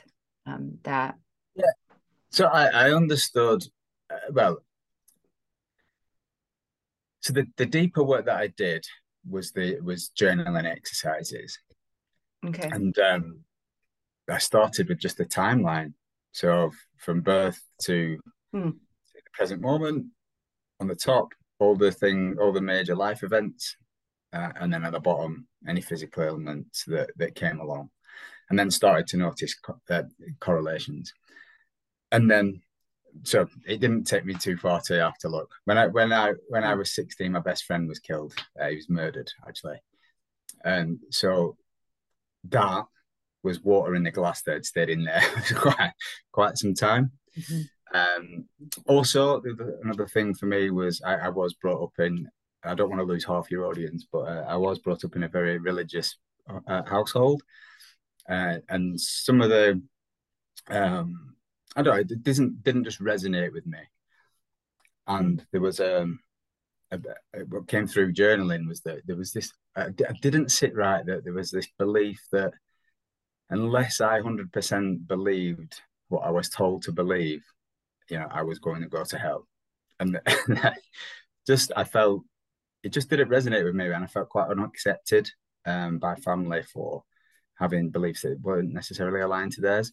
[0.47, 1.15] um, that?
[1.55, 1.65] Yeah,
[2.31, 3.63] so I, I understood.
[4.09, 4.57] Uh, well,
[7.19, 8.83] so the, the deeper work that I did
[9.29, 11.59] was the was journaling exercises
[12.47, 12.69] Okay.
[12.71, 13.39] And um,
[14.29, 15.93] I started with just a timeline.
[16.31, 18.19] So from birth to
[18.51, 18.69] hmm.
[18.69, 20.07] the present moment,
[20.79, 23.77] on the top, all the thing, all the major life events,
[24.33, 27.89] uh, and then at the bottom, any physical ailments that that came along,
[28.49, 30.03] and then started to notice co- uh,
[30.39, 31.13] correlations.
[32.11, 32.61] And then,
[33.23, 35.51] so it didn't take me too far to have to look.
[35.63, 36.79] When I when I when I hmm.
[36.79, 38.33] was sixteen, my best friend was killed.
[38.59, 39.81] Uh, he was murdered actually,
[40.65, 41.55] and so
[42.49, 42.85] that
[43.43, 45.91] was water in the glass that had stayed in there for quite
[46.31, 47.11] quite some time.
[47.37, 47.61] Mm-hmm.
[47.93, 48.45] Um,
[48.87, 49.41] also,
[49.83, 52.27] another thing for me was I, I, was brought up in.
[52.63, 55.23] I don't want to lose half your audience, but uh, I was brought up in
[55.23, 56.17] a very religious
[56.67, 57.41] uh, household,
[58.27, 59.81] uh, and some of the,
[60.69, 61.35] um,
[61.75, 63.79] I don't know, it didn't didn't just resonate with me.
[65.07, 66.19] And there was um,
[67.49, 71.23] what came through journaling was that there was this I, I didn't sit right that
[71.23, 72.53] there was this belief that
[73.49, 77.43] unless I 100% believed what I was told to believe,
[78.09, 79.47] you know, I was going to go to hell.
[79.99, 80.19] And,
[81.47, 82.23] just, I felt,
[82.83, 83.85] it just didn't resonate with me.
[83.85, 85.29] And I felt quite unaccepted
[85.65, 87.03] um, by family for
[87.55, 89.91] having beliefs that weren't necessarily aligned to theirs.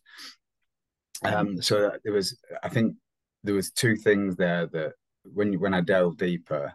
[1.24, 2.96] Um, so there was, I think
[3.44, 6.74] there was two things there that when, when I delved deeper,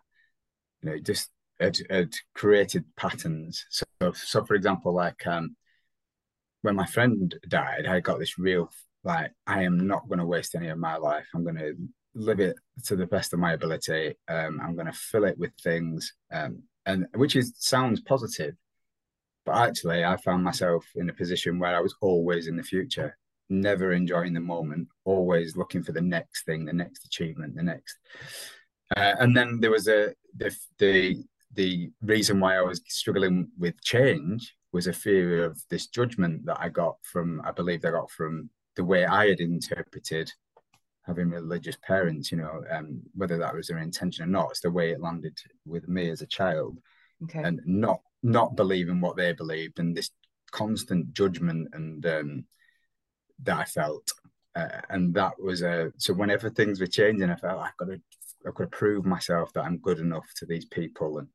[0.82, 3.66] you know, just had, had created patterns.
[3.70, 5.56] So, so for example, like um,
[6.62, 8.70] when my friend died, I got this real
[9.04, 11.28] like I am not going to waste any of my life.
[11.34, 11.76] I'm going to
[12.14, 14.16] live it to the best of my ability.
[14.28, 18.56] Um, I'm going to fill it with things, um, and which is sounds positive,
[19.46, 23.18] but actually, I found myself in a position where I was always in the future,
[23.50, 27.98] never enjoying the moment, always looking for the next thing, the next achievement, the next.
[28.96, 31.24] Uh, and then there was a the the
[31.54, 36.60] the reason why I was struggling with change was a fear of this judgment that
[36.60, 40.32] I got from I believe I got from the way I had interpreted
[41.08, 44.70] having religious parents, you know, um, whether that was their intention or not, it's the
[44.70, 46.78] way it landed with me as a child.
[47.24, 47.42] Okay.
[47.42, 50.12] And not not believing what they believed and this
[50.52, 52.46] constant judgment and um,
[53.44, 54.12] that I felt.
[54.56, 58.02] Uh, and that was a so whenever things were changing, I felt I've got to
[58.48, 61.28] I've got to prove myself that I'm good enough to these people, and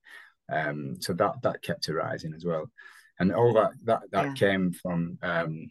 [0.50, 2.70] um, so that that kept arising as well.
[3.18, 4.34] And all that that that yeah.
[4.34, 5.70] came from um,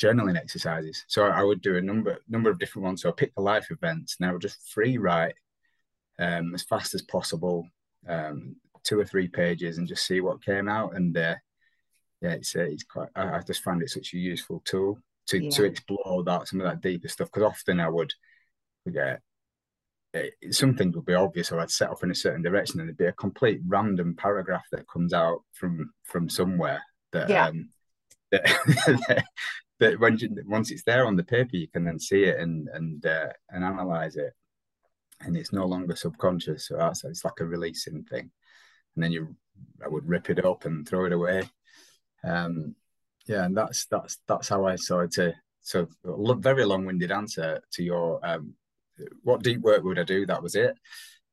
[0.00, 1.04] journaling exercises.
[1.08, 3.02] So I would do a number number of different ones.
[3.02, 5.34] So I picked the life events, and I would just free write
[6.18, 7.68] um, as fast as possible,
[8.08, 10.94] um, two or three pages, and just see what came out.
[10.94, 11.36] And uh,
[12.20, 13.08] yeah, it's uh, it's quite.
[13.14, 15.50] I, I, just find it such a useful tool to yeah.
[15.50, 17.28] to explore that some of that deeper stuff.
[17.32, 18.12] Because often I would
[18.84, 19.20] forget.
[20.14, 22.88] It, some things would be obvious, or I'd set off in a certain direction, and
[22.88, 27.46] there'd be a complete random paragraph that comes out from from somewhere that yeah.
[27.46, 27.70] um,
[28.30, 29.24] that,
[29.78, 32.68] that when you, once it's there on the paper, you can then see it and
[32.68, 34.34] and uh, and analyze it,
[35.20, 36.68] and it's no longer subconscious.
[36.68, 38.30] So that's it's like a releasing thing,
[38.94, 39.36] and then you
[39.84, 41.48] I would rip it up and throw it away.
[42.24, 42.74] Um,
[43.26, 48.18] yeah, and that's that's that's how I started to so very long-winded answer to your
[48.26, 48.54] um,
[49.22, 50.26] what deep work would I do?
[50.26, 50.76] That was it.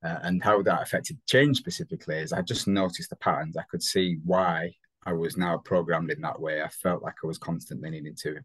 [0.03, 3.57] Uh, and how that affected change specifically is I just noticed the patterns.
[3.57, 4.73] I could see why
[5.05, 6.61] I was now programmed in that way.
[6.61, 8.39] I felt like I was constantly needing to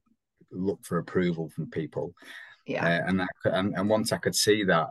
[0.50, 2.12] look for approval from people.
[2.66, 2.84] Yeah.
[2.84, 4.88] Uh, and, I, and and once I could see that,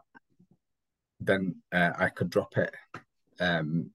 [1.19, 2.73] then uh, I could drop it.
[3.39, 3.91] Um,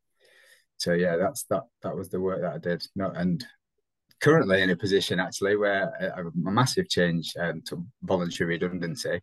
[0.77, 1.65] so yeah, that's that.
[1.83, 2.83] That was the work that I did.
[2.97, 3.45] No, and
[4.21, 9.21] currently in a position actually where a, a massive change um, to voluntary redundancy,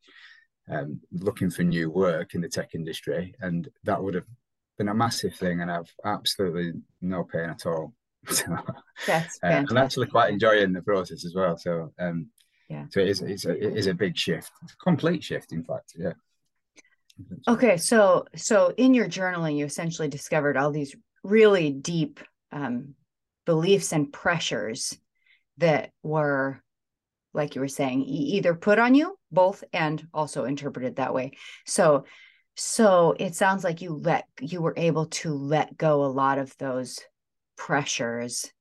[0.69, 4.25] um, looking for new work in the tech industry, and that would have
[4.77, 7.93] been a massive thing, and I've absolutely no pain at all.
[8.27, 8.57] So,
[9.05, 11.57] That's uh, I'm actually quite enjoying the process as well.
[11.57, 12.27] So, um,
[12.69, 15.51] yeah, so it is, it's a, it is a big shift, it's a complete shift,
[15.51, 15.93] in fact.
[15.95, 16.13] Yeah.
[17.47, 22.19] Okay, so so in your journaling, you essentially discovered all these really deep
[22.51, 22.95] um,
[23.45, 24.97] beliefs and pressures
[25.57, 26.61] that were,
[27.35, 31.31] like you were saying, either put on you, both, and also interpreted that way.
[31.65, 32.05] So,
[32.55, 36.55] so it sounds like you let you were able to let go a lot of
[36.57, 36.99] those
[37.57, 38.51] pressures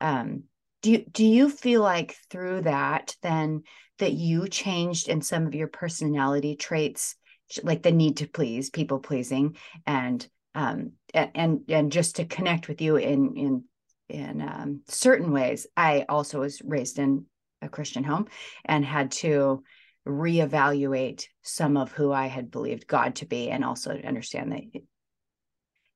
[0.00, 0.44] um,
[0.84, 3.62] do do you feel like through that then
[3.98, 7.16] that you changed in some of your personality traits
[7.62, 12.82] like the need to please people pleasing and um and and just to connect with
[12.82, 13.64] you in in
[14.10, 17.24] in um, certain ways i also was raised in
[17.64, 18.26] a christian home
[18.64, 19.62] and had to
[20.06, 24.82] reevaluate some of who i had believed god to be and also understand that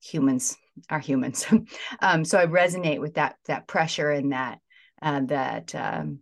[0.00, 0.56] humans
[0.90, 1.46] are humans.
[2.00, 4.58] um, so I resonate with that that pressure and that
[5.02, 6.20] uh, that um,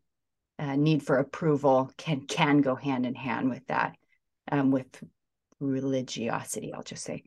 [0.59, 3.96] uh, need for approval can can go hand in hand with that
[4.50, 4.87] um, with
[5.61, 6.72] religiosity.
[6.72, 7.24] I'll just say.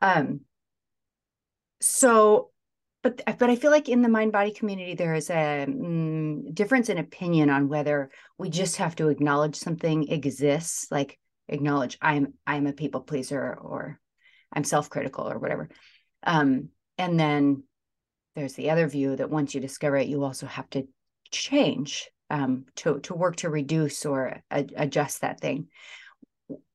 [0.00, 0.40] Um,
[1.80, 2.50] so,
[3.02, 6.88] but but I feel like in the mind body community there is a mm, difference
[6.88, 12.66] in opinion on whether we just have to acknowledge something exists, like acknowledge I'm I'm
[12.66, 13.98] a people pleaser or
[14.52, 15.68] I'm self critical or whatever
[16.24, 17.64] um, and then
[18.34, 20.86] there's the other view that once you discover it, you also have to
[21.30, 25.68] change um, to to work to reduce or a- adjust that thing.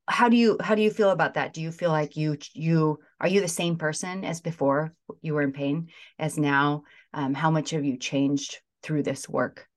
[0.09, 1.53] How do you how do you feel about that?
[1.53, 5.41] Do you feel like you you are you the same person as before you were
[5.41, 6.83] in pain as now?
[7.13, 9.67] Um, how much have you changed through this work?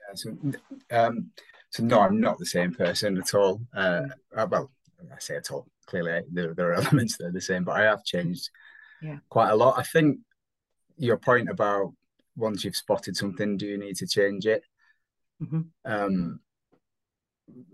[0.00, 0.52] Yeah, so,
[0.90, 1.30] um,
[1.70, 3.60] so no, I'm not the same person at all.
[3.74, 4.02] Uh,
[4.36, 4.70] uh well,
[5.12, 5.66] I say at all.
[5.86, 8.50] Clearly, there, there are elements that are the same, but I have changed
[9.02, 9.18] yeah.
[9.28, 9.78] quite a lot.
[9.78, 10.18] I think
[10.96, 11.92] your point about
[12.36, 14.62] once you've spotted something, do you need to change it?
[15.42, 15.62] Mm-hmm.
[15.84, 16.40] Um,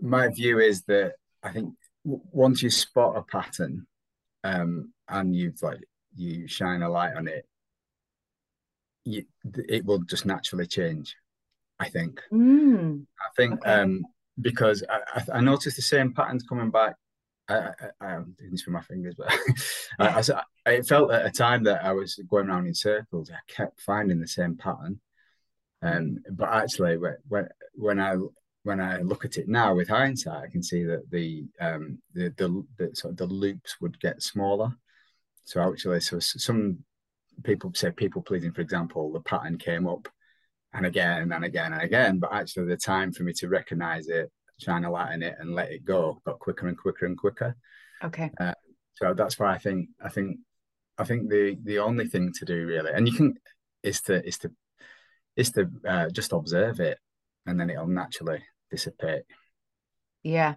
[0.01, 1.73] my view is that I think
[2.03, 3.87] once you spot a pattern
[4.43, 5.79] um, and you've like
[6.15, 7.45] you shine a light on it,
[9.05, 9.25] you,
[9.67, 11.15] it will just naturally change.
[11.79, 12.21] I think.
[12.31, 13.05] Mm.
[13.19, 13.71] I think okay.
[13.71, 14.05] um,
[14.39, 16.95] because I, I noticed the same patterns coming back
[17.51, 19.27] I, I, am doing this with my fingers, but
[19.99, 20.23] I,
[20.65, 23.31] I, it felt at a time that I was going around in circles.
[23.31, 24.99] I kept finding the same pattern,
[25.81, 28.15] um, but actually, when when I
[28.63, 32.33] when I look at it now with hindsight, I can see that the um, the,
[32.37, 34.71] the, the sort of the loops would get smaller.
[35.45, 36.79] So actually, so some
[37.43, 40.07] people say people pleasing, for example, the pattern came up
[40.73, 44.31] and again and again and again, but actually the time for me to recognize it
[44.61, 47.55] shine a light in it and let it go got quicker and quicker and quicker.
[48.03, 48.29] Okay.
[48.39, 48.53] Uh,
[48.93, 50.37] so that's why I think I think
[50.97, 53.33] I think the the only thing to do really, and you can,
[53.83, 54.51] is to is to
[55.35, 56.99] is to uh, just observe it,
[57.45, 59.23] and then it'll naturally dissipate.
[60.23, 60.55] Yeah.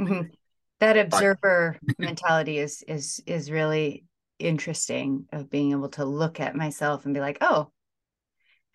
[0.00, 0.28] Mm-hmm.
[0.78, 4.04] That observer mentality is is is really
[4.38, 7.70] interesting of being able to look at myself and be like, oh,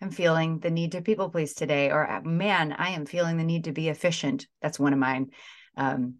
[0.00, 3.44] I'm feeling the need to people please today, or uh, man, I am feeling the
[3.44, 4.48] need to be efficient.
[4.60, 5.30] That's one of mine.
[5.76, 6.14] Um,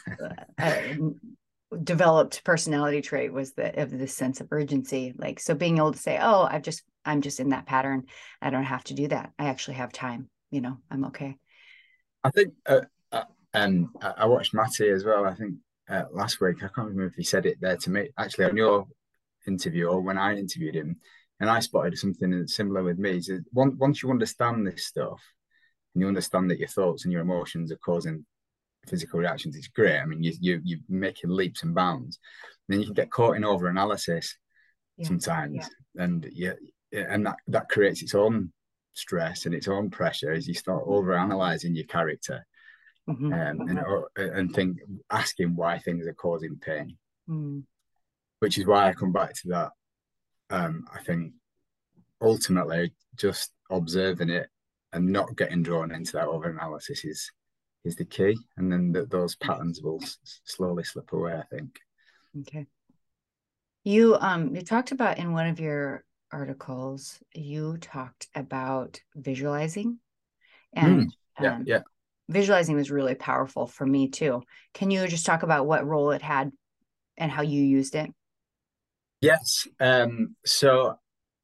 [0.58, 0.80] uh,
[1.84, 5.12] developed personality trait was the of the sense of urgency.
[5.14, 8.04] Like so, being able to say, "Oh, I've just I'm just in that pattern.
[8.40, 9.32] I don't have to do that.
[9.38, 10.30] I actually have time.
[10.50, 11.36] You know, I'm okay."
[12.24, 12.80] I think, uh,
[13.12, 13.24] uh,
[13.54, 15.24] and I watched Matty as well.
[15.24, 15.54] I think
[15.88, 16.58] uh, last week.
[16.58, 18.10] I can't remember if he said it there to me.
[18.18, 18.86] Actually, on your
[19.46, 20.96] interview or when I interviewed him,
[21.40, 23.20] and I spotted something similar with me.
[23.20, 25.20] So once you understand this stuff,
[25.94, 28.24] and you understand that your thoughts and your emotions are causing
[28.86, 29.98] physical reactions, it's great.
[29.98, 32.18] I mean, you you you're making leaps and bounds.
[32.68, 34.36] And then you can get caught in over analysis
[34.96, 35.06] yeah.
[35.06, 36.04] sometimes, yeah.
[36.04, 36.52] and yeah,
[36.92, 38.52] and that that creates its own
[38.98, 42.46] stress and its own pressure as you start over analyzing your character
[43.08, 43.32] mm-hmm.
[43.32, 43.78] um, and,
[44.16, 44.78] and think
[45.10, 46.96] asking why things are causing pain.
[47.28, 47.64] Mm.
[48.38, 49.70] which is why i come back to that
[50.48, 51.34] um, i think
[52.22, 54.48] ultimately just observing it
[54.92, 57.30] and not getting drawn into that over analysis is
[57.84, 58.36] is the key.
[58.56, 61.78] And then the, those patterns will s- slowly slip away i think.
[62.40, 62.66] Okay.
[63.84, 69.98] You um you talked about in one of your articles you talked about visualizing
[70.74, 71.10] and mm,
[71.40, 71.80] yeah um, yeah
[72.28, 74.42] visualizing was really powerful for me too.
[74.74, 76.52] Can you just talk about what role it had
[77.16, 78.10] and how you used it?
[79.20, 79.66] Yes.
[79.80, 80.96] Um, so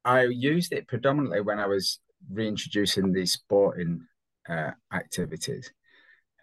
[0.05, 4.07] I used it predominantly when I was reintroducing these sporting
[4.49, 5.73] uh, activities,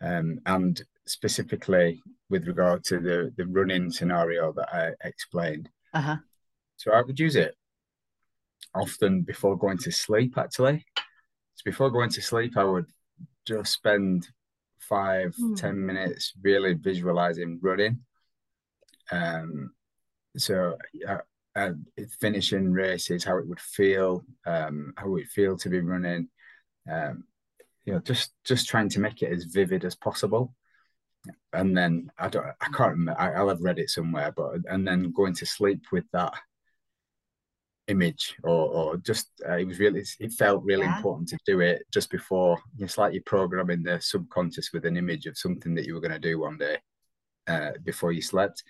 [0.02, 5.70] um, and specifically with regard to the the running scenario that I explained.
[5.94, 6.18] Uh-huh.
[6.78, 7.56] So I would use it
[8.74, 10.38] often before going to sleep.
[10.38, 10.86] Actually,
[11.56, 12.86] so before going to sleep, I would
[13.46, 14.28] just spend
[14.80, 15.56] five mm.
[15.56, 18.00] ten minutes really visualizing running.
[19.12, 19.74] Um,
[20.38, 21.18] so uh,
[21.56, 21.72] uh,
[22.20, 26.30] finishing races, how it would feel, um, how it would feel to be running.
[26.90, 27.26] Um,
[27.86, 30.56] you know, just just trying to make it as vivid as possible.
[31.54, 33.20] And then I don't, I can't remember.
[33.20, 36.34] I, I'll have read it somewhere, but and then going to sleep with that
[37.92, 40.96] image or, or just uh, it was really it felt really yeah.
[40.96, 45.26] important to do it just before it's like you're programming the subconscious with an image
[45.26, 46.78] of something that you were going to do one day
[47.48, 48.64] uh, before you slept.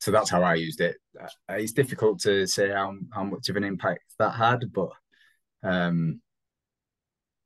[0.00, 0.96] So that's how i used it.
[1.20, 4.90] Uh, it's difficult to say how, how much of an impact that had but
[5.62, 6.20] um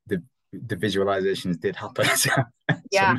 [0.07, 2.07] the the visualizations did happen.
[2.17, 2.31] So,
[2.91, 3.19] yeah.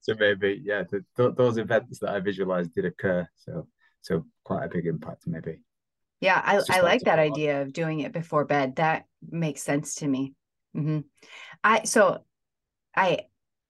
[0.00, 3.28] so maybe yeah the, th- those events that i visualized did occur.
[3.36, 3.66] So
[4.02, 5.58] so quite a big impact maybe
[6.20, 8.76] yeah, I, I like that idea of doing it before bed.
[8.76, 10.34] That makes sense to me.
[10.76, 11.00] Mm-hmm.
[11.62, 12.24] I so
[12.94, 13.20] I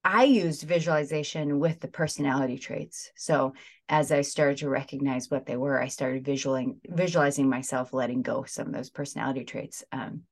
[0.04, 3.10] I used visualization with the personality traits.
[3.16, 3.54] So
[3.88, 8.44] as I started to recognize what they were, I started visualizing visualizing myself letting go
[8.44, 9.84] some of those personality traits.
[9.90, 10.22] Um,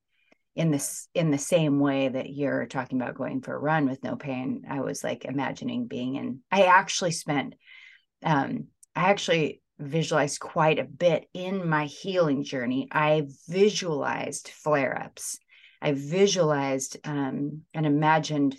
[0.54, 4.04] in this in the same way that you're talking about going for a run with
[4.04, 6.40] no pain, I was like imagining being in.
[6.52, 7.54] I actually spent.
[8.22, 12.88] Um, I actually visualized quite a bit in my healing journey.
[12.90, 15.38] I visualized flare ups.
[15.82, 18.56] I visualized um, and imagined,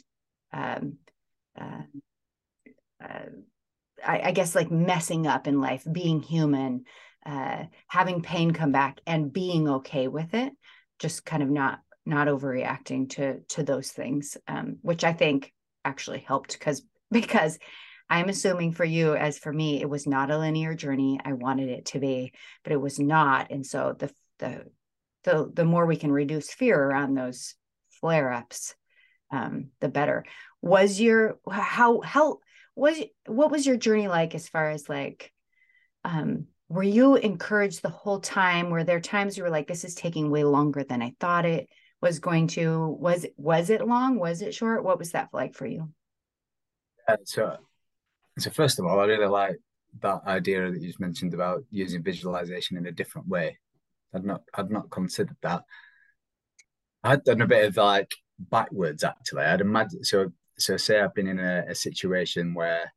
[0.53, 0.97] um,
[1.59, 1.81] uh,
[3.03, 3.25] uh,
[4.05, 6.83] I, I, guess, like messing up in life, being human,
[7.25, 10.53] uh, having pain come back, and being okay with it.
[10.99, 15.51] Just kind of not not overreacting to to those things, um, which I think
[15.83, 17.57] actually helped because because
[18.09, 21.19] I'm assuming for you, as for me, it was not a linear journey.
[21.23, 22.33] I wanted it to be,
[22.63, 23.51] but it was not.
[23.51, 24.65] And so the the
[25.23, 27.55] the the more we can reduce fear around those
[27.99, 28.75] flare ups,
[29.31, 30.23] um, the better.
[30.61, 32.39] Was your how how
[32.75, 35.31] was what was your journey like as far as like
[36.03, 39.95] um were you encouraged the whole time were there times you were like this is
[39.95, 41.69] taking way longer than i thought it
[42.01, 45.65] was going to was was it long was it short what was that like for
[45.65, 45.89] you
[47.07, 47.55] uh, so
[48.37, 49.57] so first of all, I really like
[50.01, 53.57] that idea that you just mentioned about using visualization in a different way.
[54.13, 55.63] I'd not I'd not considered that.
[57.03, 59.43] I'd done a bit of like backwards actually.
[59.43, 62.91] I'd imagine so so say I've been in a, a situation where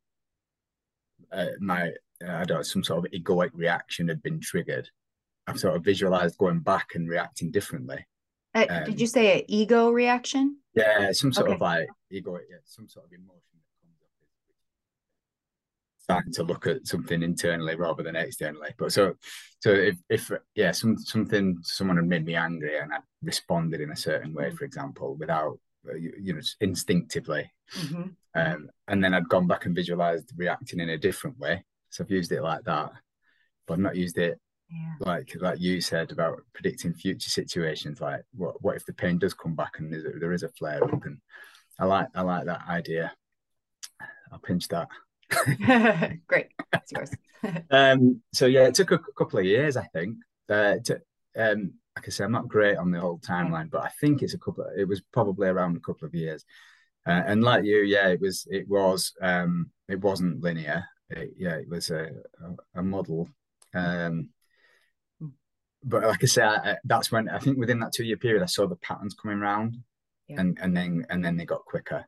[1.31, 1.91] uh, my
[2.27, 4.89] I don't know some sort of egoic reaction had been triggered.
[5.47, 8.05] I've sort of visualized going back and reacting differently.
[8.53, 10.57] Uh, um, did you say an ego reaction?
[10.75, 11.55] Yeah, some sort okay.
[11.55, 13.59] of like ego, yeah, some sort of emotion
[15.99, 18.69] starting to look at something internally rather than externally.
[18.77, 19.13] But so,
[19.59, 23.91] so if, if yeah, some something someone had made me angry and I responded in
[23.91, 28.03] a certain way, for example, without uh, you, you know instinctively, mm-hmm.
[28.35, 31.63] um, and then I'd gone back and visualized reacting in a different way.
[31.89, 32.91] So I've used it like that,
[33.65, 34.39] but I've not used it
[34.71, 34.93] Yeah.
[34.99, 39.33] Like like you said about predicting future situations, like what what if the pain does
[39.33, 41.17] come back and there, there is a flare up, and
[41.79, 43.11] I like I like that idea.
[44.31, 44.87] I'll pinch that.
[46.27, 47.11] Great, it's yours.
[47.71, 50.17] um, so yeah, it took a couple of years, I think.
[50.49, 51.01] Uh, to,
[51.37, 54.33] um, like I say, I'm not great on the whole timeline, but I think it's
[54.33, 54.63] a couple.
[54.63, 56.45] Of, it was probably around a couple of years.
[57.05, 58.47] Uh, and like you, yeah, it was.
[58.49, 59.13] It was.
[59.21, 60.85] Um, it wasn't linear.
[61.09, 62.09] It, yeah, it was a
[62.75, 63.29] a, a model.
[63.73, 64.29] Um,
[65.83, 68.47] but like I say, I, that's when I think within that two year period, I
[68.47, 69.77] saw the patterns coming around,
[70.27, 70.41] yeah.
[70.41, 72.05] and and then and then they got quicker.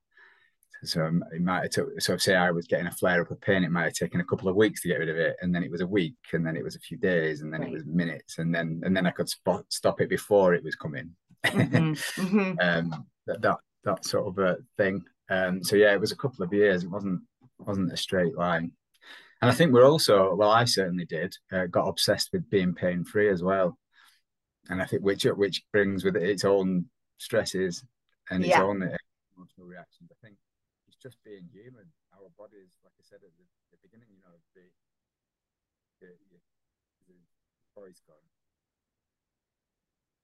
[0.84, 3.64] So it might have took, so say I was getting a flare up of pain,
[3.64, 5.64] it might have taken a couple of weeks to get rid of it, and then
[5.64, 7.70] it was a week, and then it was a few days, and then right.
[7.70, 10.76] it was minutes, and then and then I could spot, stop it before it was
[10.76, 11.12] coming.
[11.46, 11.92] Mm-hmm.
[12.22, 12.60] mm-hmm.
[12.62, 15.04] um, that, that that sort of a thing.
[15.30, 16.84] Um, so yeah, it was a couple of years.
[16.84, 17.22] It wasn't
[17.60, 18.72] wasn't a straight line.
[19.42, 23.04] And I think we're also, well, I certainly did, uh, got obsessed with being pain
[23.04, 23.78] free as well.
[24.70, 26.86] And I think which which brings with it its own
[27.18, 27.84] stresses
[28.30, 28.62] and its yeah.
[28.62, 28.84] own
[29.36, 30.12] emotional reactions.
[30.12, 30.38] I think
[31.02, 31.86] just being human.
[32.14, 34.62] Our bodies, like I said at the, the beginning, you know, the,
[36.02, 36.14] the,
[37.08, 37.16] the
[37.76, 38.02] voice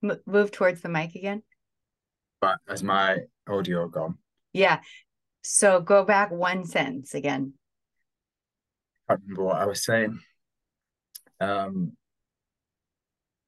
[0.01, 0.19] gone.
[0.25, 1.41] move towards the mic again.
[2.41, 4.17] But has my audio gone?
[4.53, 4.81] Yeah.
[5.41, 7.53] So go back one sentence again.
[9.09, 10.19] I can't remember what I was saying.
[11.39, 11.93] Um,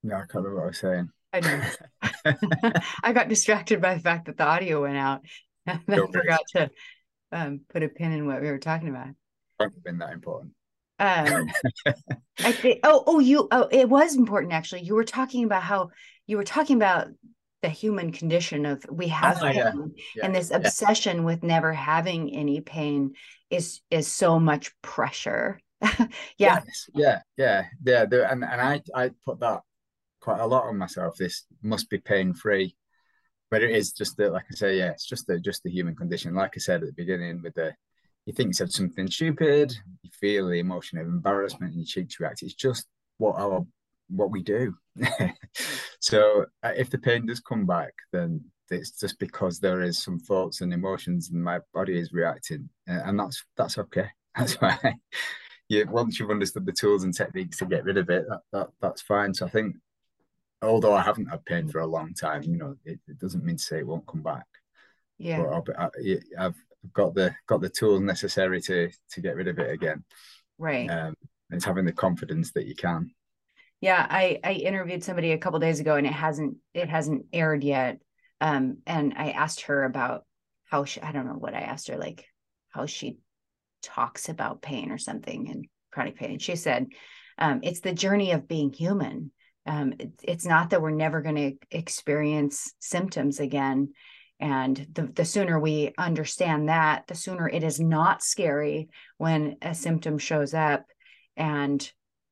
[0.03, 1.09] no, I can't remember what I was saying.
[1.33, 1.61] I know.
[3.03, 5.21] I got distracted by the fact that the audio went out.
[5.67, 6.71] And I forgot to
[7.31, 9.07] um, put a pin in what we were talking about.
[9.59, 10.53] Hasn't been that important.
[10.99, 11.49] Um,
[12.39, 12.79] I think.
[12.83, 13.47] Oh, oh, you.
[13.51, 14.81] Oh, it was important actually.
[14.81, 15.89] You were talking about how
[16.27, 17.07] you were talking about
[17.61, 19.73] the human condition of we have oh, yeah.
[20.15, 20.25] Yeah.
[20.25, 21.23] and this obsession yeah.
[21.23, 23.13] with never having any pain
[23.49, 25.59] is is so much pressure.
[25.81, 26.07] yeah.
[26.37, 26.89] Yes.
[26.93, 27.19] Yeah.
[27.37, 27.65] Yeah.
[27.83, 28.05] Yeah.
[28.29, 29.61] And and I I put that
[30.21, 31.15] quite a lot on myself.
[31.17, 32.75] This must be pain free
[33.51, 35.95] but it is just that, like I say, yeah, it's just the just the human
[35.95, 36.33] condition.
[36.35, 37.73] Like I said at the beginning, with the
[38.25, 39.73] you think you said something stupid,
[40.03, 42.43] you feel the emotion of embarrassment, and your cheeks react.
[42.43, 42.85] It's just
[43.17, 43.65] what our
[44.09, 44.75] what we do.
[45.99, 50.19] so uh, if the pain does come back, then it's just because there is some
[50.19, 54.09] thoughts and emotions, and my body is reacting, uh, and that's that's okay.
[54.37, 54.95] That's why.
[55.67, 58.67] You, once you've understood the tools and techniques to get rid of it, that, that
[58.79, 59.33] that's fine.
[59.33, 59.75] So I think
[60.61, 63.57] although I haven't had pain for a long time, you know, it, it doesn't mean
[63.57, 64.45] to say it won't come back.
[65.17, 65.89] Yeah, but I,
[66.37, 66.55] have
[66.93, 70.03] got the got the tools necessary to to get rid of it again.
[70.57, 70.89] Right.
[70.89, 71.15] Um,
[71.49, 73.11] it's having the confidence that you can.
[73.81, 77.63] Yeah, I I interviewed somebody a couple days ago, and it hasn't it hasn't aired
[77.63, 77.99] yet.
[78.41, 80.25] Um, and I asked her about
[80.65, 82.25] how she I don't know what I asked her like
[82.69, 83.17] how she
[83.81, 86.31] talks about pain or something and chronic pain.
[86.31, 86.87] And she said,
[87.37, 89.31] um, it's the journey of being human
[89.65, 93.93] um, it, it's not that we're never going to experience symptoms again.
[94.39, 99.75] And the, the sooner we understand that the sooner it is not scary when a
[99.75, 100.85] symptom shows up
[101.35, 101.91] and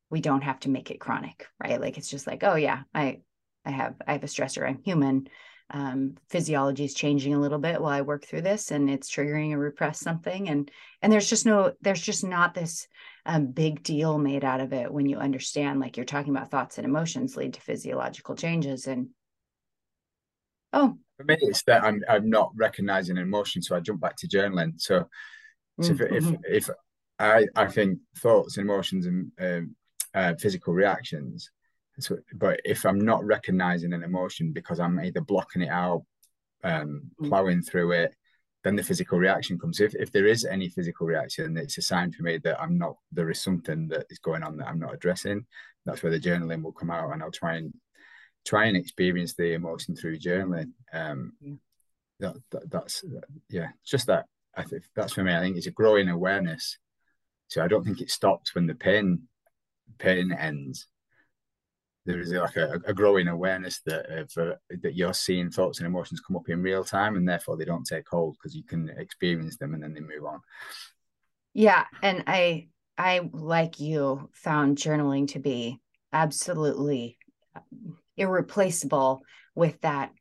[0.09, 1.81] we don't have to make it chronic right?
[1.81, 3.19] Like it's just like oh yeah i
[3.65, 5.27] i have i have a stressor i'm human.
[5.69, 9.51] Um, physiology is changing a little bit while i work through this and it's triggering
[9.51, 10.47] a repressed something.
[10.47, 10.71] And
[11.01, 12.87] and there's just no there's just not this
[13.27, 16.77] um, big deal made out of it when you understand like you're talking about thoughts
[16.77, 19.09] and emotions lead to physiological changes and
[20.71, 24.15] oh for me it's that i'm i'm not recognizing an emotion so i jump back
[24.15, 25.03] to journaling so,
[25.81, 26.15] so mm-hmm.
[26.15, 26.69] if, if, if
[27.19, 29.75] i i think thoughts and emotions and um,
[30.15, 31.51] uh, physical reactions
[31.99, 36.03] so, but if i'm not recognizing an emotion because i'm either blocking it out
[36.63, 37.27] um mm.
[37.27, 38.13] plowing through it
[38.67, 39.79] then the physical reaction comes.
[39.79, 42.97] If, if there is any physical reaction, it's a sign for me that I'm not,
[43.13, 45.45] there is something that is going on that I'm not addressing.
[45.85, 47.73] That's where the journaling will come out and I'll try and
[48.45, 50.71] try and experience the emotion through journaling.
[50.91, 51.53] Um, yeah.
[52.19, 53.05] that, that, that's,
[53.49, 54.25] yeah, just that.
[54.53, 55.33] I think that's for me.
[55.33, 56.77] I think it's a growing awareness.
[57.47, 59.29] So I don't think it stops when the pain,
[59.97, 60.87] pain ends
[62.07, 66.21] there is like a, a growing awareness that uh, that you're seeing thoughts and emotions
[66.21, 69.57] come up in real time, and therefore they don't take hold because you can experience
[69.57, 70.39] them and then they move on.
[71.53, 75.79] Yeah, and I I like you found journaling to be
[76.13, 77.17] absolutely
[78.15, 79.21] irreplaceable
[79.53, 80.11] with that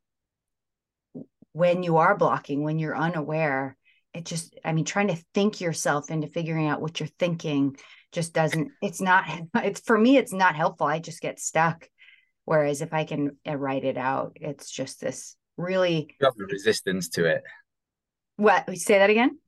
[1.53, 3.77] when you are blocking when you're unaware
[4.13, 7.77] it just i mean trying to think yourself into figuring out what you're thinking
[8.17, 9.25] just doesn't it's not
[9.57, 10.87] it's for me it's not helpful.
[10.87, 11.89] I just get stuck.
[12.47, 16.47] Whereas if i can uh, write it out it's just this really you have a
[16.47, 17.43] resistance to it.
[18.37, 19.39] What say that again?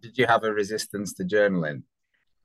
[0.00, 1.82] Did you have a resistance to journaling?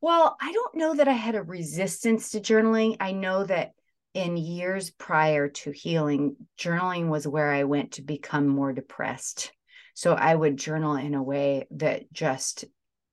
[0.01, 2.97] Well i don't know that i had a resistance to journaling.
[2.99, 3.71] I know that
[4.13, 9.51] in years prior to healing, journaling was where I went to become more depressed.
[9.93, 12.65] So I would journal in a way that just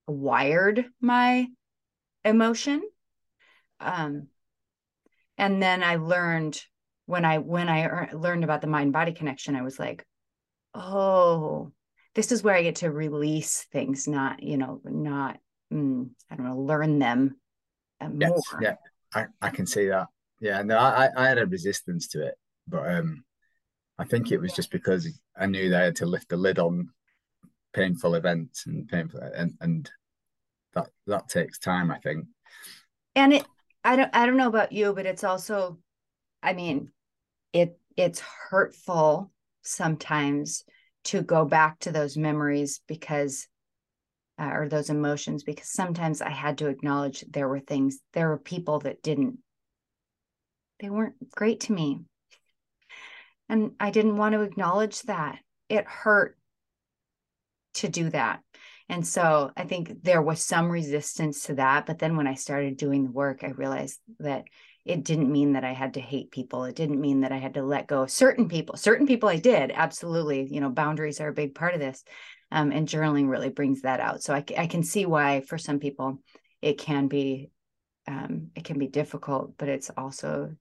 [0.07, 1.49] wired my
[2.27, 2.83] emotion.
[3.81, 4.29] Um,
[5.39, 6.61] and then I learned
[7.07, 10.05] when I when I learned about the mind body connection, I was like,
[10.75, 11.73] oh,
[12.15, 15.39] this is where I get to release things, not you know, not
[15.73, 17.37] mm, I don't know, learn them
[18.01, 18.63] uh, yes, more.
[18.63, 18.75] Yeah,
[19.15, 20.09] I, I can see that.
[20.41, 22.35] Yeah, no, I I had a resistance to it,
[22.67, 23.25] but um,
[23.99, 25.09] I think it was just because
[25.39, 26.91] I knew that I had to lift the lid on
[27.73, 29.91] painful events and painful and and
[30.77, 31.91] that that takes time.
[31.91, 32.27] I think.
[33.17, 33.47] And it,
[33.83, 35.79] I don't, I don't know about you, but it's also,
[36.43, 36.93] I mean,
[37.53, 40.65] it it's hurtful sometimes
[41.05, 43.49] to go back to those memories because
[44.39, 48.39] uh, or those emotions because sometimes I had to acknowledge there were things, there were
[48.39, 49.39] people that didn't,
[50.81, 52.01] they weren't great to me.
[53.49, 55.39] And I didn't want to acknowledge that.
[55.69, 56.37] It hurt
[57.75, 58.41] to do that.
[58.89, 61.87] And so I think there was some resistance to that.
[61.87, 64.45] But then when I started doing the work, I realized that
[64.85, 66.65] it didn't mean that I had to hate people.
[66.65, 68.77] It didn't mean that I had to let go of certain people.
[68.77, 70.47] Certain people I did, absolutely.
[70.49, 72.05] You know, boundaries are a big part of this.
[72.53, 74.23] Um, and journaling really brings that out.
[74.23, 76.21] So I, I can see why for some people
[76.63, 77.51] it can be
[78.07, 80.55] um, it can be difficult, but it's also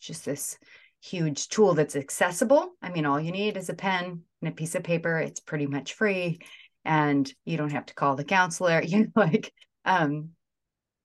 [0.00, 0.58] just this
[1.00, 2.72] huge tool that's accessible.
[2.82, 5.18] I mean, all you need is a pen and a piece of paper.
[5.18, 6.40] It's pretty much free,
[6.84, 8.82] and you don't have to call the counselor.
[8.86, 9.52] You know, like,
[9.84, 10.30] um,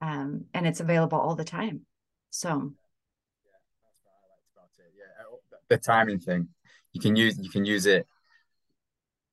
[0.01, 1.81] um, and it's available all the time.
[2.29, 2.73] So,
[4.77, 5.37] yeah,
[5.69, 6.49] the timing thing.
[6.93, 8.07] You can use you can use it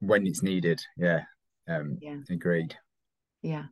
[0.00, 0.82] when it's needed.
[0.96, 1.22] Yeah.
[1.68, 2.16] Um, yeah.
[2.28, 2.76] Agreed.
[3.42, 3.64] Yeah.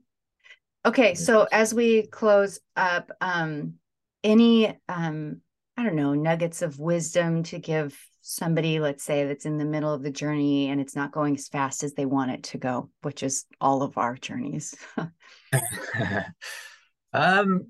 [0.84, 1.14] Okay.
[1.14, 3.74] So as we close up, um,
[4.22, 5.40] any, um,
[5.76, 9.92] I don't know, nuggets of wisdom to give somebody, let's say, that's in the middle
[9.92, 12.90] of the journey and it's not going as fast as they want it to go,
[13.02, 14.74] which is all of our journeys.
[17.12, 17.68] um,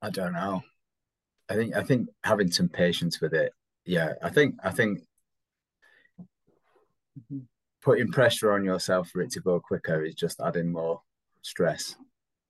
[0.00, 0.62] I don't know.
[1.48, 3.52] I think I think having some patience with it.
[3.84, 5.00] Yeah, I think I think
[7.18, 7.40] Mm-hmm.
[7.82, 11.02] putting pressure on yourself for it to go quicker is just adding more
[11.42, 11.94] stress.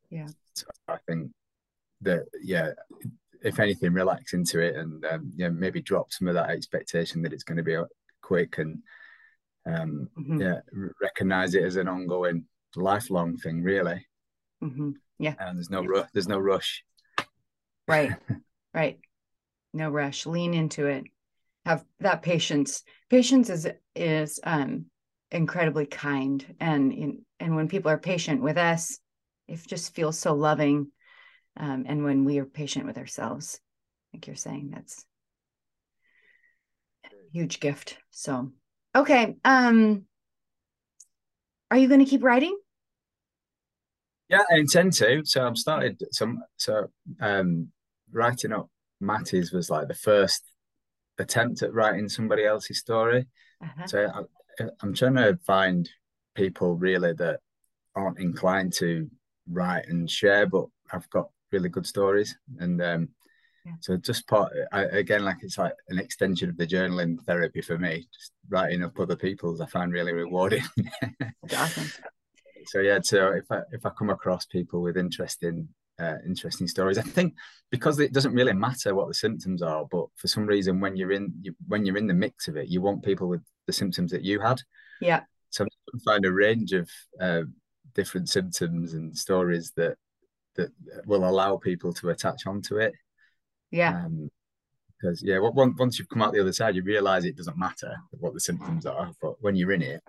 [0.09, 0.29] Yeah.
[0.55, 1.33] So I think
[2.03, 2.71] that yeah,
[3.45, 7.33] if anything, relax into it and um, yeah, maybe drop some of that expectation that
[7.33, 7.77] it's going to be
[8.23, 8.79] quick and
[9.67, 10.41] um, mm-hmm.
[10.41, 10.61] yeah,
[11.01, 12.45] recognize it as an ongoing,
[12.77, 14.07] lifelong thing, really.
[14.63, 14.91] Mm-hmm.
[15.19, 15.35] Yeah.
[15.39, 16.85] And there's no ru- there's no rush.
[17.87, 18.13] Right.
[18.75, 18.99] right.
[19.73, 20.27] No rush.
[20.27, 21.05] Lean into it
[21.65, 24.87] have that patience patience is is um
[25.31, 28.99] incredibly kind and and when people are patient with us
[29.49, 30.89] it just feels so loving
[31.57, 33.61] um, and when we are patient with ourselves
[34.13, 35.05] like you're saying that's
[37.05, 38.51] a huge gift so
[38.95, 40.05] okay um
[41.71, 42.57] are you going to keep writing
[44.29, 46.87] yeah i intend to so i've started some so
[47.21, 47.69] um
[48.13, 48.69] writing up
[49.03, 50.45] matties was like the first
[51.19, 53.27] attempt at writing somebody else's story.
[53.63, 53.87] Uh-huh.
[53.87, 55.89] So I, I'm trying to find
[56.35, 57.41] people really that
[57.95, 59.09] aren't inclined to
[59.49, 62.37] write and share, but I've got really good stories.
[62.59, 63.09] And um,
[63.65, 63.73] yeah.
[63.81, 67.79] so just part I, again, like it's like an extension of the journaling therapy for
[67.79, 68.07] me.
[68.13, 70.65] Just writing up other people's, I find really rewarding.
[71.55, 71.91] awesome.
[72.65, 75.67] So yeah, so if I if I come across people with interesting
[76.03, 76.99] uh, interesting stories.
[76.99, 77.35] I think
[77.71, 81.13] because it doesn't really matter what the symptoms are, but for some reason, when you're
[81.13, 84.11] in you, when you're in the mix of it, you want people with the symptoms
[84.13, 84.61] that you had.
[85.01, 85.23] Yeah.
[85.51, 85.67] So
[86.05, 86.89] find a range of
[87.21, 87.43] uh,
[87.95, 89.97] different symptoms and stories that
[90.57, 90.71] that
[91.07, 92.93] will allow people to attach onto it.
[93.71, 94.05] Yeah.
[94.05, 94.31] Um,
[95.03, 98.35] because yeah, once you've come out the other side, you realize it doesn't matter what
[98.35, 100.01] the symptoms are, but when you're in it,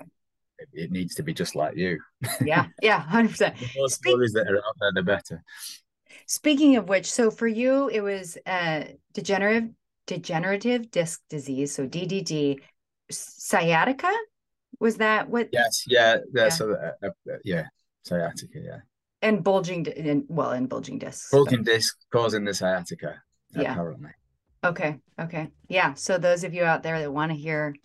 [0.72, 2.00] it, needs to be just like you.
[2.46, 3.58] Yeah, yeah, hundred percent.
[3.58, 5.44] The more stories that are out there, the better.
[6.28, 8.84] Speaking of which, so for you, it was uh,
[9.14, 9.72] degenerative
[10.06, 12.60] degenerative disc disease, so DDD,
[13.10, 14.12] sciatica.
[14.80, 15.50] Was that what?
[15.52, 16.44] Yes, yeah, yeah.
[16.44, 16.50] yeah.
[16.50, 17.66] So, uh, uh, yeah,
[18.04, 18.80] sciatica, yeah.
[19.24, 21.32] And bulging, in, well, and bulging discs.
[21.32, 23.24] Bulging disc causing the sciatica.
[23.56, 23.72] Yeah.
[23.72, 24.12] Apparently.
[24.64, 25.00] Okay.
[25.20, 25.50] Okay.
[25.68, 25.94] Yeah.
[25.94, 27.76] So those of you out there that want to hear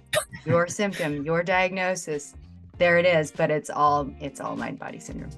[0.45, 2.34] your symptom, your diagnosis,
[2.78, 3.30] there it is.
[3.30, 5.30] But it's all it's all mind body syndrome.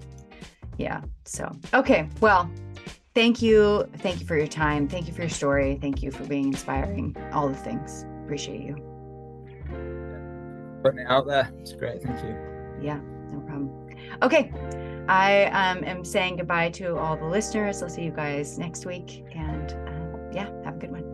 [0.79, 1.03] Yeah.
[1.25, 2.09] So okay.
[2.21, 2.51] Well,
[3.15, 3.85] thank you.
[3.99, 4.89] Thank you for your time.
[4.89, 5.79] Thank you for your story.
[5.81, 7.17] Thank you for being inspiring.
[7.33, 8.07] All the things.
[8.25, 8.75] Appreciate you.
[10.83, 11.51] Putting it out there.
[11.59, 12.03] It's great.
[12.03, 12.37] Thank you.
[12.81, 13.01] Yeah.
[13.31, 13.71] No problem.
[14.23, 14.53] Okay.
[15.11, 17.83] I um, am saying goodbye to all the listeners.
[17.83, 19.73] I'll see you guys next week and.
[19.73, 20.01] Um,
[20.33, 21.10] yeah, have a good one.